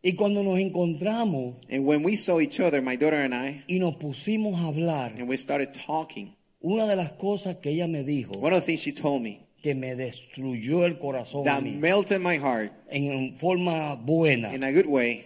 [0.00, 3.78] Y cuando nos encontramos And when we saw each other, my daughter and I, y
[3.80, 8.04] nos pusimos a hablar, and we started talking, una de las cosas que ella me
[8.04, 11.72] dijo one of the things she told me que me destruyó el corazón that mí,
[11.72, 15.24] melted my heart en forma buena in a good way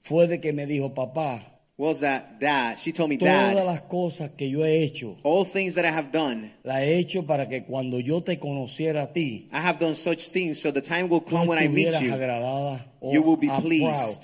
[0.00, 3.82] fue de que me dijo, papá, was that, Dad, she told me, todas Dad, las
[3.82, 7.48] cosas que yo he hecho, all things that I have done, las he hecho para
[7.48, 11.08] que cuando yo te conociera a ti, I have done such things, so the time
[11.08, 13.84] will come when I meet you, agradada you will be pleased.
[13.84, 14.18] proud,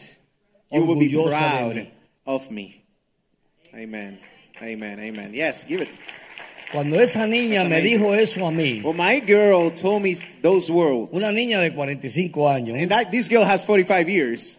[0.72, 1.86] You will be proud
[2.26, 2.82] of me.
[3.72, 4.18] Amen.
[4.60, 4.98] Amen.
[4.98, 5.30] Amen.
[5.32, 5.88] Yes, give it.
[6.72, 11.10] Cuando esa niña me dijo eso a mí, Well, my girl told me those words.
[11.12, 14.58] una niña de 45 años, And that this girl has 45 years.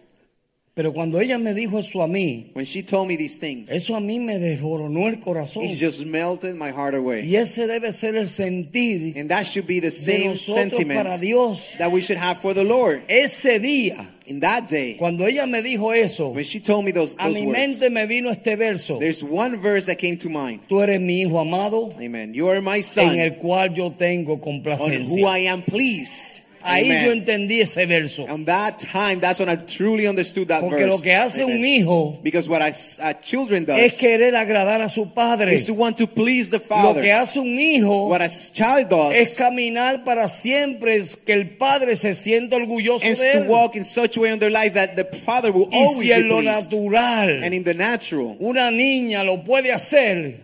[0.76, 3.95] Pero cuando ella me dijo eso a mí, When she told me these things, eso
[3.95, 5.63] a mí me desboronó el corazón.
[5.63, 7.23] it just melted my heart away.
[7.26, 10.55] Y ese debe ser el sentir And that should be the same nosotros
[10.86, 11.76] para sentiment Dios.
[11.78, 13.03] that we should have for the Lord.
[13.07, 17.15] Ese día, In that day, cuando ella me dijo eso, when she told me those,
[17.19, 18.97] a those mi words, mente me vino este verso.
[18.99, 20.61] there's one verse that came to mind.
[20.67, 22.34] Tú eres mi hijo amado, Amen.
[22.34, 25.28] You are my en son, el cual yo tengo on who complacencia.
[25.28, 26.41] I am pleased.
[26.68, 27.11] Ahí yo Amen.
[27.20, 28.26] entendí ese verso.
[28.28, 30.88] And that time, that's when I truly understood that Porque verse.
[30.89, 31.57] lo que hace Amen.
[31.57, 35.53] un hijo Because what a, a children does es querer agradar a su padre.
[35.53, 37.01] is to want to please the Lo Father.
[37.03, 41.57] que hace un hijo What a child does es caminar para siempre, es que el
[41.57, 43.47] padre se sienta orgulloso is de to él.
[43.47, 46.07] walk in such a way in their life that the Father will Y always si
[46.07, 46.72] be en lo pleased.
[46.72, 50.41] natural And in the natural, una niña lo puede hacer,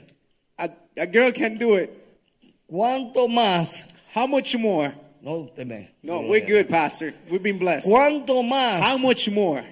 [0.58, 1.90] a, a girl can do it.
[2.70, 3.86] ¿cuánto más?
[4.14, 4.94] How much more?
[5.24, 5.90] No te.
[6.02, 7.14] No, we're good, Pastor.
[7.30, 7.88] We've been blessed.
[7.88, 8.44] ¿Cuánto
[8.82, 9.64] How much more?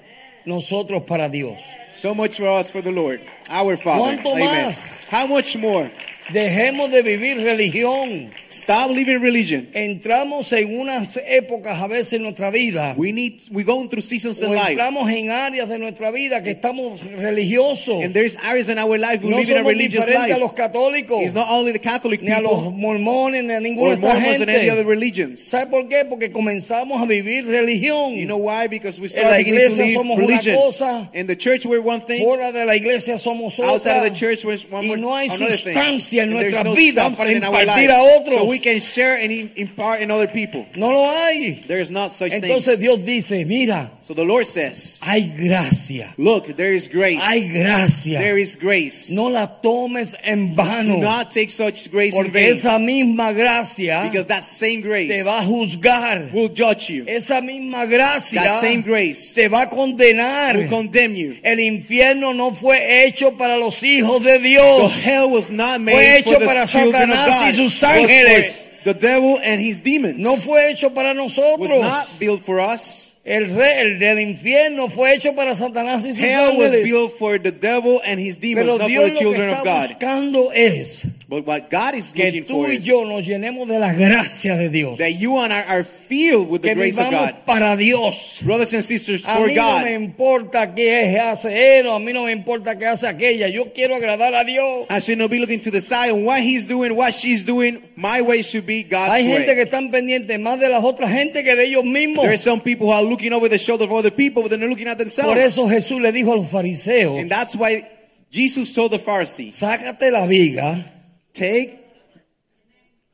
[0.46, 1.58] nosotros para Dios?
[1.92, 3.20] So much for us, for the Lord,
[3.50, 4.18] our Father.
[4.18, 4.70] ¿Cuánto Amen.
[4.72, 4.78] más?
[5.10, 5.90] How much more?
[6.34, 8.32] Dejemos de vivir religión.
[8.52, 9.68] Stop living religion.
[9.74, 12.94] Entramos en unas épocas a veces en nuestra vida.
[12.98, 13.42] We need.
[13.52, 18.04] We're going through seasons in life, entramos en áreas de nuestra vida que estamos religiosos.
[18.04, 20.40] and there's areas in our life we No live in a religious diferentes a life.
[20.40, 23.94] los católicos, It's not only the Catholic ni a los people mormones, ni a ninguna
[23.94, 24.90] esta Mormons and any other gente.
[24.90, 25.44] religions.
[25.44, 26.06] ¿Sabe por qué?
[26.06, 28.16] Porque comenzamos a vivir religión.
[28.16, 28.68] You know why?
[28.68, 30.56] Because we start beginning to iglesia live somos una religion.
[30.56, 32.24] cosa, In the church we're one thing.
[32.24, 34.10] Fuera de la iglesia somos Outside of otra.
[34.10, 35.74] the church we're one Y more, no hay another thing.
[36.20, 38.34] Sustancia en And there's nuestra no vida substance para in impartir a otros.
[38.36, 40.66] So we can share and im- impart in other people.
[40.76, 41.64] No lo hay.
[41.68, 42.80] There is not such Entonces things.
[42.80, 46.14] Dios dice, mira, So the Lord says, hay gracia.
[46.18, 47.20] look, there is grace.
[47.22, 48.20] Hay gracia.
[48.20, 49.12] There is grace.
[49.12, 50.98] No la tomes en Do vano.
[50.98, 52.52] not take such grace in Porque vain.
[52.54, 56.32] esa misma gracia Because that same grace te va a juzgar.
[56.34, 57.06] will judge you.
[57.08, 60.56] Esa misma gracia That same grace te va a condenar.
[60.58, 61.38] will condemn you.
[61.44, 65.06] El infierno no fue hecho para los hijos de The Dios.
[65.06, 68.72] hell was not Fue hecho para Satanás y sus was ángeles.
[68.84, 70.18] the devil and his demons.
[70.18, 71.82] No fue hecho para was nosotros.
[71.82, 73.16] not built for us.
[73.30, 76.84] El rey el del infierno fue hecho para Satanás y sus Hell was ángeles.
[76.84, 79.90] built for the devil and his demons, Pero not Dios for the children of God.
[79.90, 83.68] buscando es But what God is que looking tú for y is yo nos llenemos
[83.68, 84.98] de la gracia de Dios.
[84.98, 87.46] that you and I are filled with the Que grace of vivamos God.
[87.46, 88.40] para Dios.
[88.42, 90.02] Brothers and sisters, A for mí no me God.
[90.02, 93.48] importa qué hace él o a mí no me importa qué hace aquella.
[93.48, 94.88] Yo quiero agradar a Dios.
[94.90, 97.80] I should not be looking to the side and what he's doing, what she's doing.
[97.96, 99.66] My way should be God's Hay gente que way.
[99.66, 102.24] están pendientes más de las otras gente que de ellos mismos.
[102.24, 104.60] There are some people who are looking over the shoulder of other people, but they're
[104.60, 105.38] not looking at Por themselves.
[105.42, 107.88] eso Jesús le dijo a los fariseos, And that's why
[108.32, 110.86] Jesus told the Pharisees, sácate la viga.
[111.34, 111.80] take,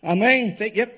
[0.04, 0.56] Amén.
[0.56, 0.92] take, yep,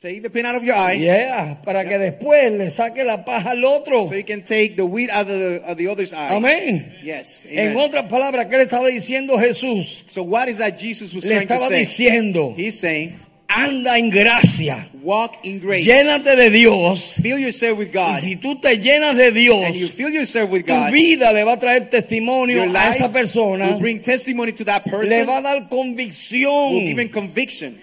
[0.00, 0.92] take the pin out of your eye.
[0.94, 4.06] Yeah, para que después le saque la paja al otro.
[4.06, 6.34] So you can take the weed out of the, of the other's eye.
[6.34, 6.98] Amén.
[7.02, 7.46] Yes.
[7.48, 7.76] En amen.
[7.78, 10.04] otras palabras, ¿qué le estaba diciendo Jesús?
[10.08, 11.80] So what is that Jesus was Le trying to estaba say?
[11.80, 13.18] diciendo, He's saying,
[13.56, 15.84] anda en gracia, walk in grace.
[15.84, 17.16] llénate de Dios.
[17.22, 18.16] Fill yourself with Y God.
[18.18, 20.90] si tú te llenas de Dios, and you fill yourself with tu God.
[20.92, 24.90] vida le va a traer testimonio a esa persona, will bring testimony to that le
[24.92, 25.26] person.
[25.26, 27.10] va a dar Will give him convicción.
[27.12, 27.80] conviction.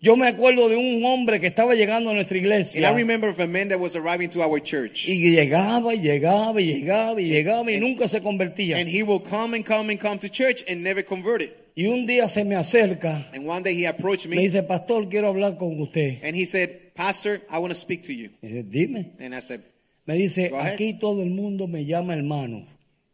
[0.00, 3.30] Yo me acuerdo de un hombre que estaba llegando a nuestra And I iglesia remember
[3.30, 5.08] of a man that was arriving to our church.
[5.08, 8.76] y llegaba y llegaba y llegaba y llegaba y nunca se convertía.
[8.78, 11.52] And he will come and come and come to church and never converted.
[11.76, 15.08] Y un día se me acerca, And one day he approached me me dice, pastor,
[15.08, 16.20] quiero hablar con usted.
[16.22, 18.30] and he said, Pastor, I want to speak to you.
[18.42, 19.12] Y dice, dime.
[19.18, 19.62] And I said,
[20.06, 22.66] Me dice, aquí todo el mundo me llama hermano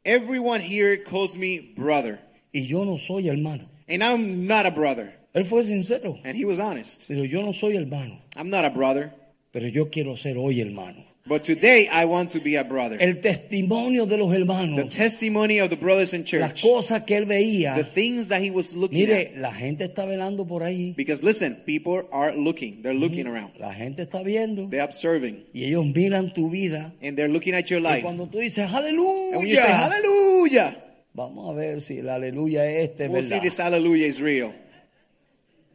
[0.05, 2.19] Everyone here calls me brother.
[2.53, 3.67] y yo no soy hermano.
[3.89, 5.13] And I'm not a brother.
[5.35, 6.19] Él fue sincero.
[6.25, 7.09] And he was honest.
[7.09, 9.13] Dijo, yo no soy hermano, I'm not a brother,
[9.53, 11.05] pero yo quiero ser hoy hermano.
[11.27, 12.97] But today I want to be a brother.
[12.99, 14.77] El testimonio de los hermanos.
[14.77, 16.41] The testimony of the brothers in church.
[16.41, 17.77] las cosas que él veía.
[17.77, 19.37] the things that he was looking Mire, at.
[19.37, 20.95] la gente está velando por ahí.
[20.97, 22.81] Because listen, people are looking.
[22.83, 23.53] They're looking around.
[23.59, 24.69] La gente está viendo.
[24.71, 25.45] They're observing.
[25.53, 26.95] Y ellos miran tu vida.
[27.03, 28.03] And they're looking at your Y life.
[28.03, 28.99] cuando tú dices, And
[29.37, 30.77] when you say aleluya.
[31.13, 33.43] Vamos a ver si el aleluya este es we'll see verdad.
[33.43, 34.55] this hallelujah is real.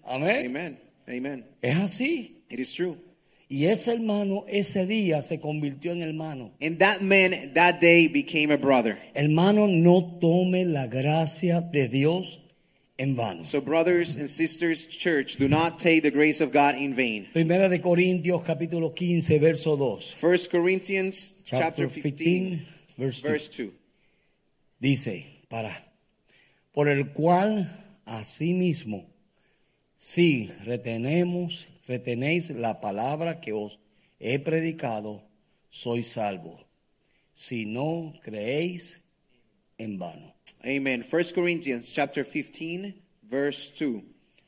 [0.06, 0.46] Amén.
[0.46, 0.78] Amen.
[1.08, 1.46] Amen.
[1.62, 2.42] Es así.
[2.50, 2.98] It is true.
[3.48, 6.52] Y ese hermano ese día se convirtió en hermano.
[6.62, 8.98] And that man that day became a brother.
[9.14, 12.40] Hermano, no tome la gracia de Dios
[12.98, 13.44] en vano.
[13.44, 17.28] So, brothers and sisters, church, do not take the grace of God in vain.
[17.34, 20.14] Primera de Corintios capítulo 15 verso 2.
[20.14, 22.68] First Corinthians Chapter chapter 15, 15
[22.98, 23.32] verse 2.
[23.32, 23.72] verse 2.
[24.80, 25.72] Dice, para,
[26.74, 27.70] por el cual
[28.06, 29.06] asimismo,
[29.98, 33.78] si retenemos, retenéis la palabra que os
[34.20, 35.22] he predicado,
[35.70, 36.62] sois salvos.
[37.34, 39.02] Si no creéis
[39.78, 40.34] en vano.
[40.66, 41.04] Amen.
[41.04, 44.02] First Corinthians chapter 15, verse 2.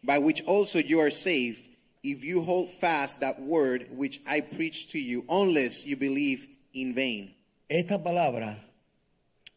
[0.04, 1.62] By which also you are saved,
[2.04, 6.94] if you hold fast that word which I preached to you, unless you believe in
[6.94, 7.34] vain.
[7.70, 8.56] Esta palabra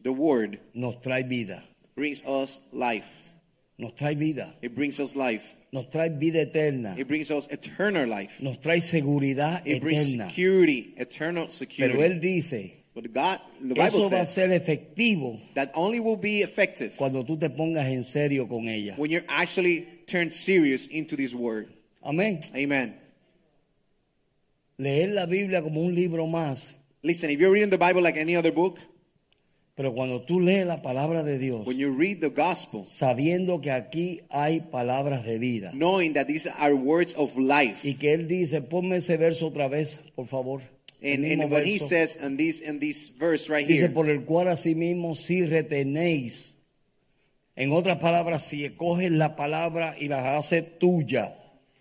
[0.02, 1.62] The word nos trae vida,
[1.94, 3.29] brings us life.
[3.80, 5.44] Nos trae vida, It brings us life.
[5.72, 8.32] nos trae vida eterna, It brings us eternal life.
[8.40, 10.28] nos trae seguridad It brings eterna.
[10.28, 11.98] security, eternal Pero security.
[12.02, 16.42] él dice, But God, the Bible eso va a ser efectivo that only will be
[16.42, 18.94] effective cuando tú te pongas en serio con ella.
[18.98, 21.68] when you're actually turned serious into this word.
[22.02, 22.40] Amén.
[22.54, 22.94] Amen.
[24.78, 28.36] Leer la Biblia como un libro más, Listen, if you're reading the Bible like any
[28.36, 28.78] other book,
[29.80, 33.70] pero cuando tú lees la palabra de Dios, when you read the gospel, sabiendo que
[33.70, 37.82] aquí hay palabras de vida, knowing that these are words of life.
[37.82, 40.60] y que él dice, ponme ese verso otra vez, por favor.
[41.02, 41.86] And, and what he verso.
[41.86, 46.58] says in this in this verse right Dice, here, por el cual asimismo si retenéis.
[47.56, 51.39] En otras palabras, si escoges la palabra y la haces tuya.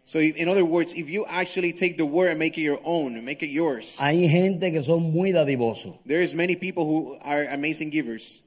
[0.10, 3.16] So in other words, if you actually take the word and make it your own,
[3.16, 5.99] and make it yours, Hay gente que son muy dadivosos.
[6.03, 8.41] there's many people who are amazing givers.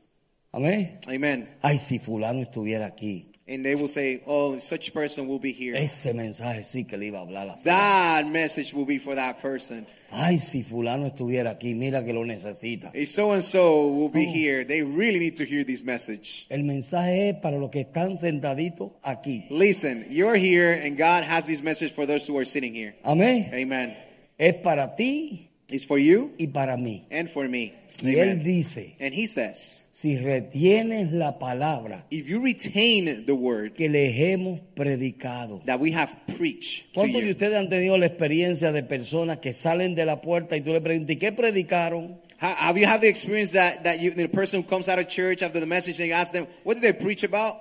[0.52, 0.98] Amén.
[1.06, 1.46] Amen.
[1.62, 3.31] Ay, si fulano estuviera aquí.
[3.48, 7.06] And they will say, "Oh, such person will be here." Ese mensaje sí que le
[7.06, 7.58] iba a hablar a.
[7.64, 9.84] That message will be for that person.
[10.12, 12.92] Ay, si fulano estuviera aquí, mira que lo necesita.
[12.94, 14.32] A so and so will be Oh.
[14.32, 14.64] here.
[14.64, 16.46] They really need to hear this message.
[16.50, 19.46] El mensaje es para los que están sentaditos aquí.
[19.50, 22.94] Listen, you're here, and God has this message for those who are sitting here.
[23.04, 23.50] Amén.
[23.52, 23.96] Amen.
[24.38, 27.02] Es para ti It's for you y para mí.
[27.10, 27.72] and for me.
[28.04, 33.74] Y él dice, And He says, si retienes la palabra if you retain the word
[33.74, 35.60] que les hemos predicado.
[35.66, 39.52] that we have preached to ¿Cuántos de ustedes han tenido la experiencia de personas que
[39.52, 42.18] salen de la puerta y tú le preguntas, ¿y qué predicaron?
[42.40, 45.06] Ha- have you had the experience that that you, the person who comes out of
[45.08, 47.56] church after the message and you ask them, what did they preach about?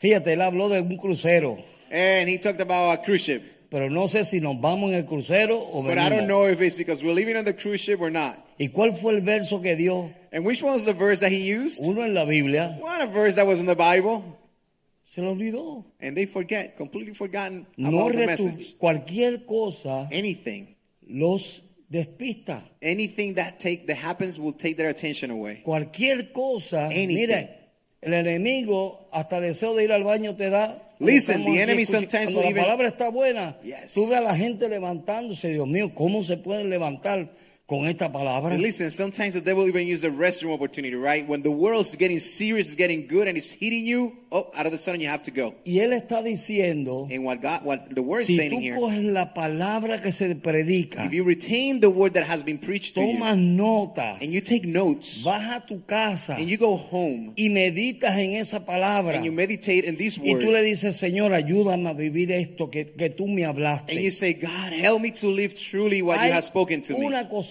[0.00, 1.58] Fíjate, él habló de un crucero,
[1.90, 3.42] And he talked about a cruise ship.
[3.68, 6.60] pero no sé si nos vamos en el crucero o But I don't know if
[6.62, 8.36] it's because we're living on the cruise ship or not.
[8.58, 10.10] ¿Y cuál fue el verso que dio?
[10.32, 11.82] And which one was the verse that he used?
[11.84, 14.22] Uno en la Biblia, What a verse that was in the Bible.
[15.04, 15.84] se lo olvidó.
[16.00, 18.76] And they forget, completely forgotten No about the message.
[18.78, 20.76] cualquier cosa Anything,
[21.08, 22.62] los despista.
[22.82, 25.62] anything that take that happens will take their attention away.
[25.64, 27.14] Cualquier cosa, Anything.
[27.14, 27.48] mire,
[28.02, 30.82] el enemigo hasta deseo de ir al baño te da.
[31.00, 33.94] Listen, the enemy sometimes will la even- palabra está buena, Yes.
[33.94, 37.30] tú ves a la gente levantándose, Dios mío, ¿cómo se pueden levantar
[37.68, 38.56] con esta palabra?
[38.56, 41.28] Listen, sometimes the devil even uses a restroom opportunity, right?
[41.28, 44.72] When the world's getting serious, it's getting good, and it's hitting you, oh, out of
[44.72, 45.54] the sudden you have to go.
[45.66, 48.74] Y él está diciendo, And what God, what the word is si saying tú here,
[48.74, 52.94] coges la palabra que se predica, if you retain the word that has been preached
[52.94, 57.34] to you, notas, and you take notes, vas a tu casa and you go home,
[57.36, 59.14] y meditas en esa palabra.
[59.14, 62.70] and you meditate in this Y tú le word, dices, Señor, ayúdame a vivir esto
[62.70, 63.92] que, que tú me hablaste.
[63.92, 66.94] and you say, God, help me to live truly what Hay you have spoken to
[66.94, 67.00] me.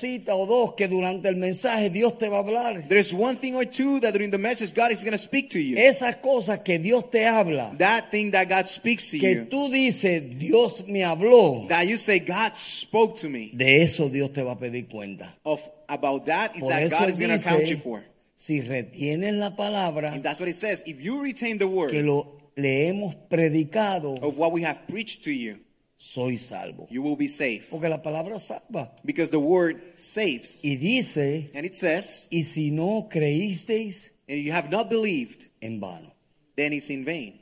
[0.07, 2.87] Cosita o dos que durante el mensaje Dios te va a hablar.
[2.87, 5.59] There's one thing or two that during the message God is going to speak to
[5.59, 5.77] you.
[5.77, 9.69] Esas cosas que Dios te habla, That thing that God speaks to que you, tú
[9.69, 13.51] dices, Dios me habló, that you say, God spoke to me.
[13.53, 15.35] de eso Dios te va a pedir cuenta.
[15.43, 18.03] Of about that is Por that God is going to count you for.
[18.35, 20.83] si retienes la palabra And that's what it says.
[20.85, 25.23] If you retain the word que lo, le hemos predicado, of what we have preached
[25.25, 25.59] to you,
[25.97, 26.87] soy salvo.
[26.89, 27.69] you will be safe.
[27.69, 28.91] Porque la palabra salva.
[29.03, 30.61] Because the word saves.
[30.63, 35.79] Y dice, And it says, y si no creísteis, and you have not believed, en
[35.79, 36.11] vano.
[36.55, 37.39] then it's in vain.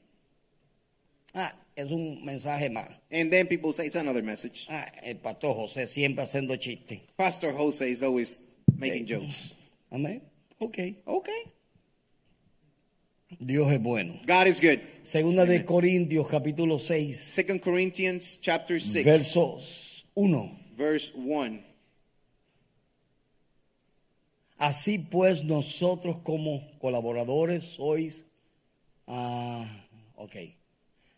[1.33, 2.89] Ah, es un mensaje más.
[3.11, 4.67] And then people say it's another message.
[4.69, 6.99] Ah, el pastor José siempre haciendo chistes.
[7.17, 8.41] Pastor Jose is always
[8.77, 9.15] making Okay.
[9.19, 9.53] jokes.
[9.91, 10.21] Amén.
[10.61, 10.77] Ok.
[11.05, 11.43] Okay.
[13.29, 14.19] Dios es bueno.
[14.27, 14.79] God is good.
[15.03, 20.59] Segunda de Corintios capítulo 6, Second Corinthians chapter 6, versos 1.
[20.77, 21.59] verse 1.
[24.57, 28.25] Así pues nosotros como colaboradores sois,
[29.07, 30.35] ah, ok.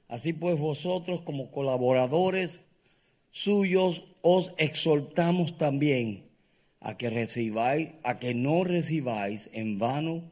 [0.07, 2.61] Así pues vosotros como colaboradores
[3.31, 6.23] suyos os exhortamos también
[6.79, 10.23] a que recibáis, a que no recibáis en vano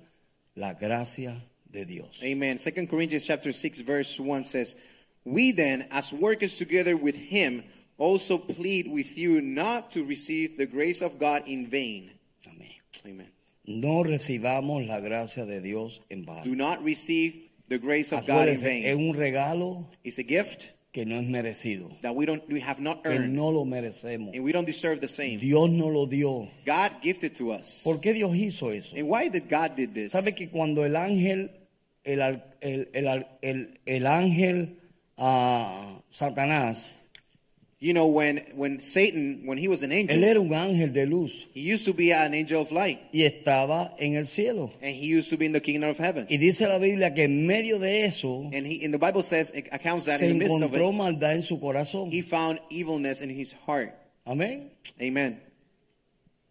[0.56, 1.44] la gracia
[1.76, 2.20] de Dios.
[2.24, 2.58] Amen.
[2.58, 4.76] Second Corinthians chapter 6 verse 1 says,
[5.26, 7.64] We then, as workers together with him,
[7.98, 12.12] also plead with you not to receive the grace of God in vain.
[12.48, 12.72] Amén.
[13.06, 13.28] Amen.
[13.68, 16.44] No recibamos la gracia de Dios en vano.
[16.44, 19.10] Do not receive the grace of God in Acuérdense, es vain.
[19.10, 23.04] un regalo It's a gift que no es merecido, that we don't we have not
[23.04, 24.34] que earned no lo merecemos.
[24.36, 25.40] and we don't deserve the same.
[25.40, 26.48] Dios no lo dio.
[26.66, 27.82] God gifted to us.
[27.84, 28.96] ¿Por qué Dios hizo eso?
[28.96, 30.12] And why did God did this?
[30.14, 31.50] ¿Sabe que cuando el ángel,
[32.06, 32.22] el,
[32.62, 34.78] el, el el- el ángel
[35.18, 36.94] ah, Satanás,
[37.78, 41.06] You know when when Satan when he was an él angel, era un ángel de
[41.06, 44.72] luz he used to be an angel of light y estaba en el cielo.
[44.82, 46.26] and he used to be in the kingdom of heaven.
[46.30, 49.52] Y dice la Biblia que en medio de eso And he in the Bible says
[49.54, 52.12] it accounts that se in the midst of encontró it maldad en su corazón.
[52.12, 53.94] he found evilness in his heart.
[54.26, 54.72] Amén.
[55.00, 55.42] Amen.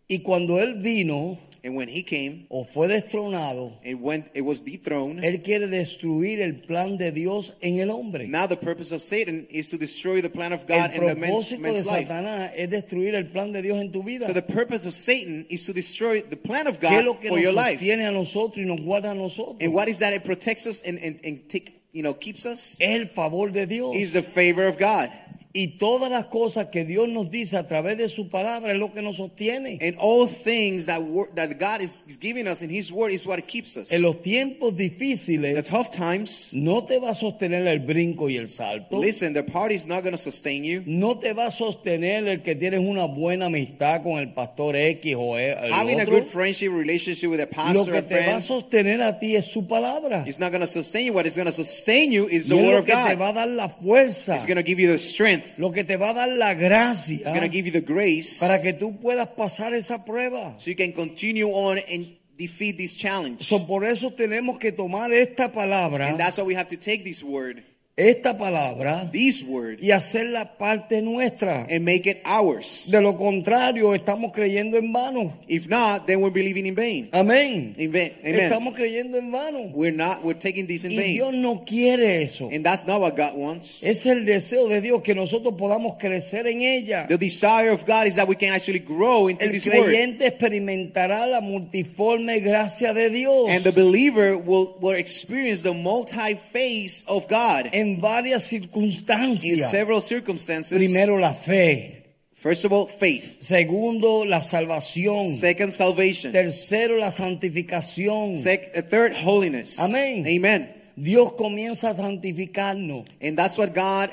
[0.07, 4.61] Y cuando él vino And when he came, o fue destronado, it went it was
[4.61, 5.25] dethroned.
[5.25, 8.29] él quiere destruir el plan de Dios en el hombre.
[8.29, 11.15] Now the purpose of Satan is to destroy the plan of El God in the
[11.15, 12.11] man's, man's life.
[12.55, 14.27] Es destruir el plan de Dios en tu vida.
[14.27, 17.31] So the purpose of Satan is to destroy the plan of ¿Qué es God for
[17.31, 17.81] nos your life.
[17.81, 19.57] a nosotros y nos guarda a nosotros?
[19.63, 20.13] And what is that?
[20.13, 22.77] It protects us and, and, and take, you know, keeps us.
[22.79, 23.97] El favor de Dios.
[23.97, 25.11] Is the favor of God.
[25.57, 28.93] Y todas las cosas que Dios nos dice a través de su palabra es lo
[28.93, 29.79] que nos sostiene.
[29.81, 31.01] And all things that
[31.37, 33.93] that God is, giving us in His Word is what keeps us.
[33.93, 38.37] En los tiempos The difíciles tough times, no te va a sostener el brinco y
[38.37, 38.99] el salto.
[39.01, 40.83] listen, the party is not going to sustain you.
[40.87, 45.15] No te va a sostener el que tienes una buena amistad con el pastor X
[45.17, 46.17] o el Having a otro.
[46.17, 49.37] good friendship relationship with a Lo pastor que or te va a sostener a ti
[49.37, 50.25] es su palabra.
[50.27, 51.13] is not going to sustain you.
[51.13, 53.29] What is going to sustain you is Y the Word lo of que te va
[53.29, 53.35] a God.
[53.37, 54.35] dar la fuerza.
[54.35, 55.44] It's going to give you the strength.
[55.59, 58.39] Lo que te va a dar la gracia It's going to give you the grace
[58.41, 60.55] para que tú puedas pasar esa prueba.
[60.59, 63.43] so you can continue on and defeat this challenge.
[63.45, 67.05] So, por eso tenemos que tomar esta palabra, And that's why we have to take
[67.05, 67.63] this word,
[67.97, 71.67] esta palabra, this word, y hacerla parte nuestra.
[71.71, 72.89] and make it ours.
[72.91, 75.33] De lo contrario, estamos creyendo en vano.
[75.47, 77.09] If not, then we're believing in vain.
[77.13, 77.73] Amén.
[77.79, 78.15] In vain.
[78.25, 78.41] Amen.
[78.41, 79.71] Estamos creyendo en vano.
[79.73, 80.25] We're not.
[80.25, 81.13] We're taking this in Y vain.
[81.13, 82.49] Dios no quiere eso.
[82.53, 83.85] And that's not what God wants.
[83.85, 87.07] Es el deseo de Dios que nosotros podamos crecer en ella.
[87.07, 89.85] The desire of God is that we can actually grow into El this word.
[89.85, 97.05] creyente experimentará la multiforme gracia de Dios And the believer will, will experience the multi-phase
[97.07, 99.71] of God en varias in circunstancias.
[99.71, 100.77] several circumstances.
[100.77, 102.01] Primero la fe.
[102.35, 103.41] First of all, faith.
[103.41, 105.29] Segundo, la salvación.
[105.37, 106.33] Second, salvation.
[106.33, 108.37] Tercero, la santificación.
[108.37, 109.79] Sec- uh, third, holiness.
[109.79, 110.27] Amén.
[110.27, 110.71] Amen.
[110.97, 114.11] Dios comienza a santificarnos And that's what God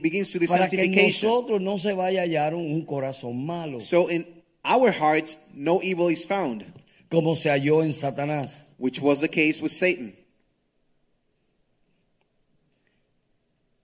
[0.00, 4.08] begins to do para que nosotros no se vaya a hallar un corazón malo, So
[4.08, 4.26] in
[4.64, 6.64] our hearts, no evil is found,
[7.10, 8.66] como se halló en Satanás.
[8.78, 10.14] which was the case with Satan.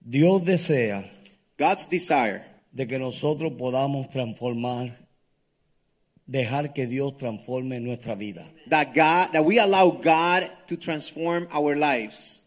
[0.09, 1.07] Dios desea
[1.59, 2.41] God's desire
[2.71, 4.97] de que nosotros podamos transformar,
[6.25, 8.49] dejar que Dios transforme nuestra vida.
[8.71, 12.41] that God that we allow God to transform our lives.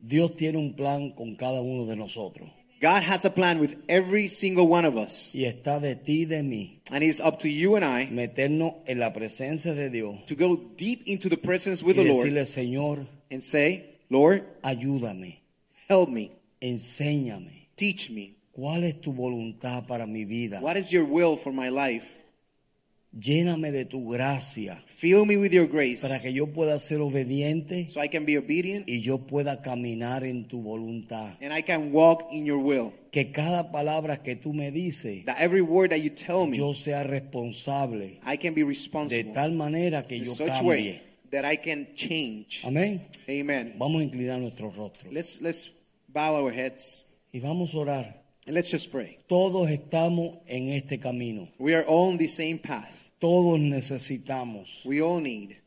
[0.00, 2.48] Dios tiene un plan con cada uno de nosotros
[2.80, 5.34] God has a plan with every single one of us.
[5.34, 8.98] y está de ti de mí And it's up to you and I meternos en
[8.98, 12.46] la presencia de Dios to go deep into the presence with y the Lord decirle,
[12.46, 15.40] Señor, and say, Lord, ayúdame,
[15.86, 16.30] help me,
[16.60, 17.68] enséñame.
[17.76, 18.34] teach me.
[18.52, 20.60] ¿Cuál es tu voluntad para mi vida?
[20.60, 22.06] What is your will for my life?
[23.18, 27.88] Lléname de tu gracia Fill me with your grace para que yo pueda ser obediente
[27.88, 31.34] so I can be obedient y yo pueda caminar en tu voluntad.
[31.40, 32.92] and I can walk in your will.
[33.10, 36.74] Que cada palabra que tú me dices, That every word that you tell me, yo
[36.74, 40.68] sea responsable I can be de responsible tal manera que in yo such cambie.
[40.68, 42.62] way that I can change.
[42.64, 43.00] Amén.
[43.28, 43.74] Amen.
[43.78, 45.72] Vamos a inclinar nuestro rostro Let's let's
[46.18, 48.14] bow our heads y vamos a orar.
[48.46, 49.18] and let's just pray.
[49.28, 51.48] Todos estamos en este camino.
[51.58, 53.10] We are all on the same path.
[53.20, 54.84] Todos necesitamos.
[54.84, 55.58] We all need.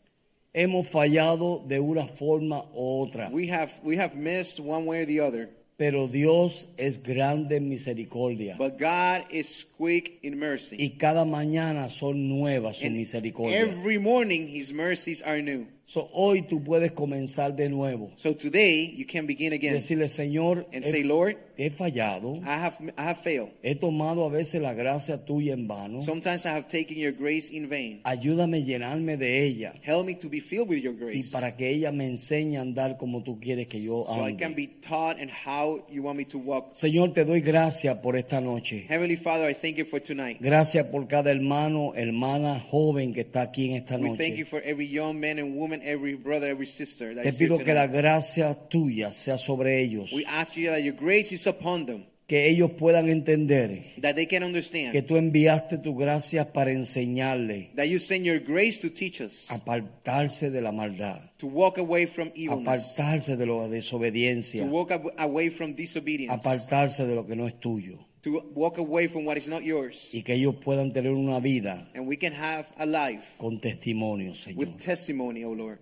[0.53, 3.29] Hemos fallado de una forma u otra.
[3.31, 7.69] We have we have missed one way or the other, Pero Dios es grande en
[7.69, 8.55] misericordia.
[8.57, 10.75] But God is quick in mercy.
[10.77, 13.69] Y cada mañana son nuevas sus misericordias.
[13.69, 15.65] every morning his mercies are new.
[15.91, 18.11] So, hoy tú puedes comenzar de nuevo.
[18.15, 22.41] So today you can begin again Decirle, Señor, and he, say, Lord, he fallado.
[22.45, 23.49] I have I have failed.
[23.61, 25.99] He tomado a veces la gracia tuya en vano.
[26.01, 27.99] Sometimes I have taken your grace in vain.
[28.05, 29.73] Ayúdame a llenarme de ella.
[29.81, 31.31] Help me to be filled with your Y grace.
[31.33, 34.51] para que ella me enseñe a andar como tú quieres que yo So I can
[34.51, 34.55] ande.
[34.55, 36.69] be taught and how you want me to walk.
[36.73, 38.85] Señor, te doy gracias por esta noche.
[38.87, 40.37] Heavenly Father, I thank you for tonight.
[40.39, 44.37] Gracias por cada hermano, hermana joven que está aquí en esta We thank noche.
[44.37, 47.49] you for every young man and woman, every brother, every sister that Te is here
[47.49, 48.01] pido que la tonight.
[48.01, 50.11] gracia tuya sea sobre ellos.
[50.13, 54.25] We ask you that your grace is upon them, Que ellos puedan entender that they
[54.25, 58.89] can understand que tú enviaste tu gracia para enseñarle that you send your grace to
[58.89, 63.63] teach us a apartarse de la maldad, to walk away from evilness, apartarse de la
[63.65, 67.99] to desobediencia, walk ab- away from disobedience, apartarse de lo que no es tuyo.
[68.21, 71.87] To walk away from what is not yours, Y que ellos puedan tener una vida
[71.95, 74.57] and we can have a life con testimonio, Señor.
[74.57, 75.79] with testimony, O Lord.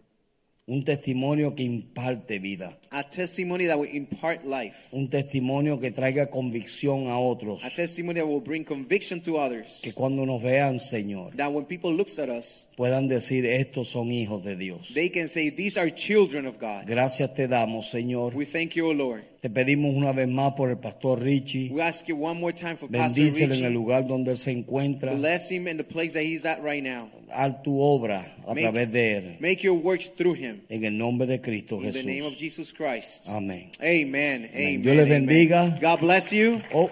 [0.71, 2.77] Un testimonio que imparte vida.
[2.91, 4.75] A testimony that will impart life.
[4.91, 7.63] Un testimonio que traiga convicción a otros.
[7.63, 9.81] A testimony that will bring conviction to others.
[9.83, 14.11] Que cuando nos vean, Señor, That when people looks at us, puedan decir, estos son
[14.11, 14.91] hijos de Dios.
[14.93, 16.85] they can say, These are children of God.
[16.85, 18.35] Gracias te damos, Señor.
[18.35, 19.23] We thank you, O Lord.
[19.41, 21.69] Te pedimos una vez más por el pastor Richie.
[21.71, 23.73] We ask you one more time for Pastor Bendícelo en el Richie.
[23.73, 25.13] lugar donde él se encuentra.
[25.13, 27.09] Bless him in the place that he's at right now.
[27.33, 29.37] Haz tu obra a Make- través de él.
[29.39, 30.59] Make your works through him.
[30.67, 32.39] En el nombre de Cristo In the name of Jesús.
[32.39, 33.29] Jesus Christ.
[33.29, 33.69] Amén.
[33.79, 34.49] Amen.
[34.53, 34.81] Amen.
[34.81, 35.25] Dios les amen.
[35.25, 35.79] bendiga.
[35.81, 36.59] God bless you.
[36.73, 36.89] Oh,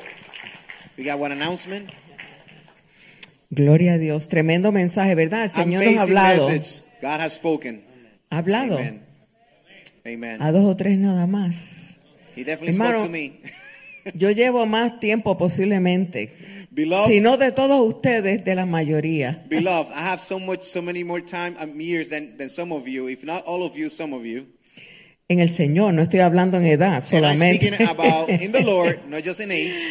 [0.98, 1.90] We got one announcement.
[3.50, 4.30] Gloria a Dios.
[4.30, 5.44] Tremendo mensaje, ¿verdad?
[5.44, 6.50] El Señor nos ha Amazing hablado.
[6.50, 6.84] message.
[7.02, 7.82] God has spoken.
[8.32, 8.78] Ha hablado.
[8.78, 9.02] Amen.
[10.06, 10.42] Amen.
[10.42, 11.87] A dos o tres nada más.
[12.38, 13.42] He definitely Hermano, spoke to me.
[14.16, 16.32] Yo llevo más tiempo posiblemente.
[16.72, 19.44] Beloved, Si no de todos ustedes, de la mayoría.
[19.50, 22.88] beloved, I have so much, so many more time, um, years than, than some of
[22.88, 23.08] you.
[23.10, 24.46] If not all of you, some of you.
[25.28, 27.68] En el Señor, no estoy hablando en edad And I'm solamente.
[27.68, 29.82] speaking about in the Lord, not just in age.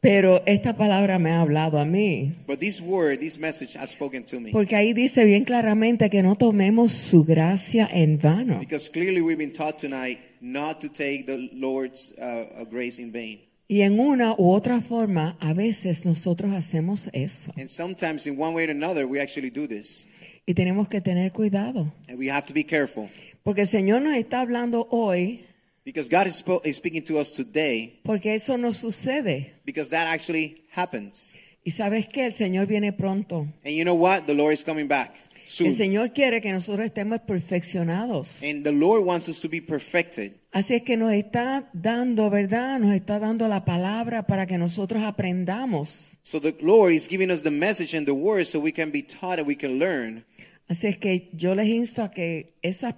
[0.00, 2.32] Pero esta palabra me ha hablado a mí.
[2.46, 4.52] But this word, this message has spoken to me.
[4.52, 8.60] Porque ahí dice bien claramente que no tomemos su gracia en vano.
[8.60, 13.12] Because clearly we've been taught tonight not to take the Lord's uh, uh, grace in
[13.12, 13.40] vain.
[13.68, 17.52] Y en una u otra forma, a veces nosotros hacemos eso.
[17.56, 20.06] And sometimes, in one way or another, we actually do this.
[20.46, 21.92] Y tenemos que tener cuidado.
[22.08, 23.08] And we have to be careful.
[23.42, 25.40] Porque el Señor nos está hablando hoy,
[25.84, 29.52] Because God is, is speaking to us today, porque eso no sucede.
[29.64, 31.36] because that actually happens.
[31.64, 33.46] Y sabes que el Señor viene pronto.
[33.64, 34.26] And you know what?
[34.26, 35.14] The Lord is coming back
[35.46, 35.70] soon.
[35.70, 38.42] El Señor quiere que nosotros estemos perfeccionados.
[38.42, 40.32] And the Lord wants us to be perfected.
[40.52, 42.78] Así es que nos está dando, ¿verdad?
[42.78, 46.18] Nos está dando la palabra para que nosotros aprendamos.
[46.22, 49.02] So the Lord is giving us the message and the word so we can be
[49.02, 50.24] taught and we can learn.
[50.68, 52.94] Así es que yo les insto a que esas,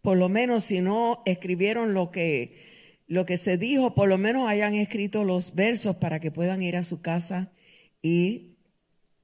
[0.00, 2.56] por lo menos si no escribieron lo que,
[3.06, 6.76] lo que se dijo, por lo menos hayan escrito los versos para que puedan ir
[6.76, 7.52] a su casa
[8.02, 8.49] y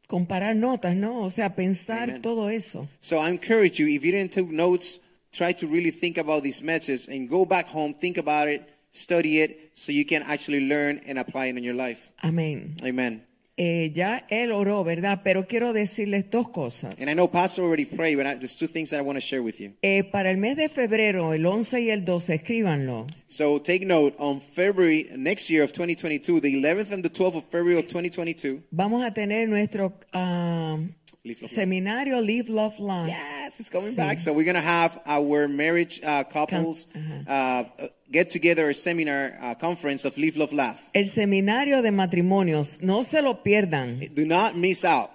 [0.07, 1.23] comparar notas, ¿no?
[1.23, 2.23] O sea, pensar Amen.
[2.23, 2.89] todo eso.
[3.01, 5.01] So I encourage you, if you didn't take notes,
[5.33, 9.41] try to really think about these messages and go back home, think about it, study
[9.41, 12.11] it, so you can actually learn and apply it in your life.
[12.23, 12.77] Amén.
[12.83, 13.23] Amen.
[13.59, 15.23] Eh, ya él oró, ¿verdad?
[15.25, 16.95] Pero quiero decirles dos cosas.
[17.01, 19.21] And I know Pastor already prayed, but I, there's two things that I want to
[19.21, 19.73] share with you.
[19.81, 23.07] Eh, para el mes de febrero, el 11 y el 12, escríbanlo.
[23.29, 27.45] So take note, on February next year of 2022, the 11th and the 12th of
[27.45, 30.77] February of 2022, Vamos a tener nuestro ah,
[31.27, 33.09] Live Love seminario Live Love Life.
[33.09, 34.21] Yes, it's coming back.
[34.21, 36.87] So we're gonna have our marriage uh, couples
[37.27, 37.65] uh,
[38.11, 40.81] get together a seminar uh, conference of Live, Love, Laugh.
[40.95, 45.11] El seminario de matrimonios, no se lo pierdan, Do not miss out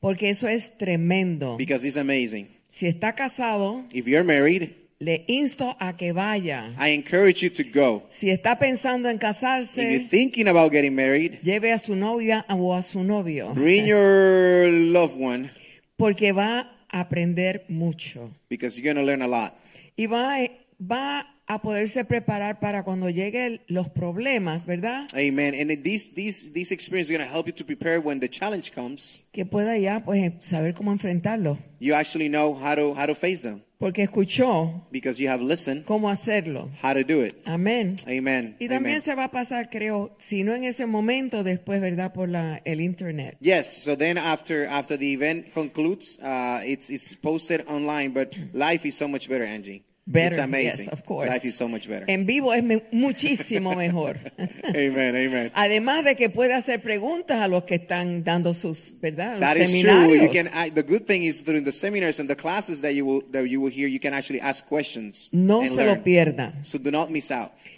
[0.00, 1.56] porque eso es tremendo.
[1.56, 2.48] because it's amazing.
[2.68, 6.74] Si está casado, If you're married, le insto a que vaya.
[6.78, 8.04] I encourage you to go.
[8.10, 12.44] Si está pensando en If you're casarse, thinking about getting married, lleve a su novia
[12.48, 15.50] o a su novio, bring your loved one
[15.96, 18.30] porque va a aprender mucho.
[18.48, 19.52] because you're gonna learn a lot.
[19.96, 20.38] Y va,
[20.78, 25.06] va a poderse preparar para cuando lleguen los problemas, ¿verdad?
[25.14, 25.54] Amen.
[25.54, 29.22] And this this this experience is gonna help you to prepare when the challenge comes.
[29.32, 31.58] Que pueda ya pues saber cómo enfrentarlo.
[31.78, 35.84] You actually know how to how to face them Porque escuchó because you have listened
[35.84, 36.70] cómo hacerlo.
[36.82, 37.34] how to do it.
[37.44, 37.96] Amén.
[38.06, 38.56] Amen.
[38.58, 39.02] Y también Amen.
[39.02, 42.14] se va a pasar, creo, si no en ese momento, después, ¿verdad?
[42.14, 43.36] Por la, el internet.
[43.40, 43.66] Yes.
[43.84, 48.14] So then after after the event concludes, uh, it's it's posted online.
[48.14, 49.82] But life is so much better, Angie.
[50.08, 50.84] Better, It's amazing.
[50.84, 51.28] yes, of course.
[51.28, 52.04] Life is so much better.
[52.08, 54.16] En vivo es me- muchísimo mejor.
[54.64, 55.50] amen, amen.
[55.52, 59.32] Además de que puede hacer preguntas a los que están dando sus, ¿verdad?
[59.32, 60.14] Los That is true.
[60.14, 60.48] You can.
[60.74, 63.60] The good thing is during the seminars and the classes that you will that you
[63.60, 65.88] will hear, you can actually ask questions no se learn.
[65.98, 66.52] lo pierda.
[66.62, 67.50] So do not miss out.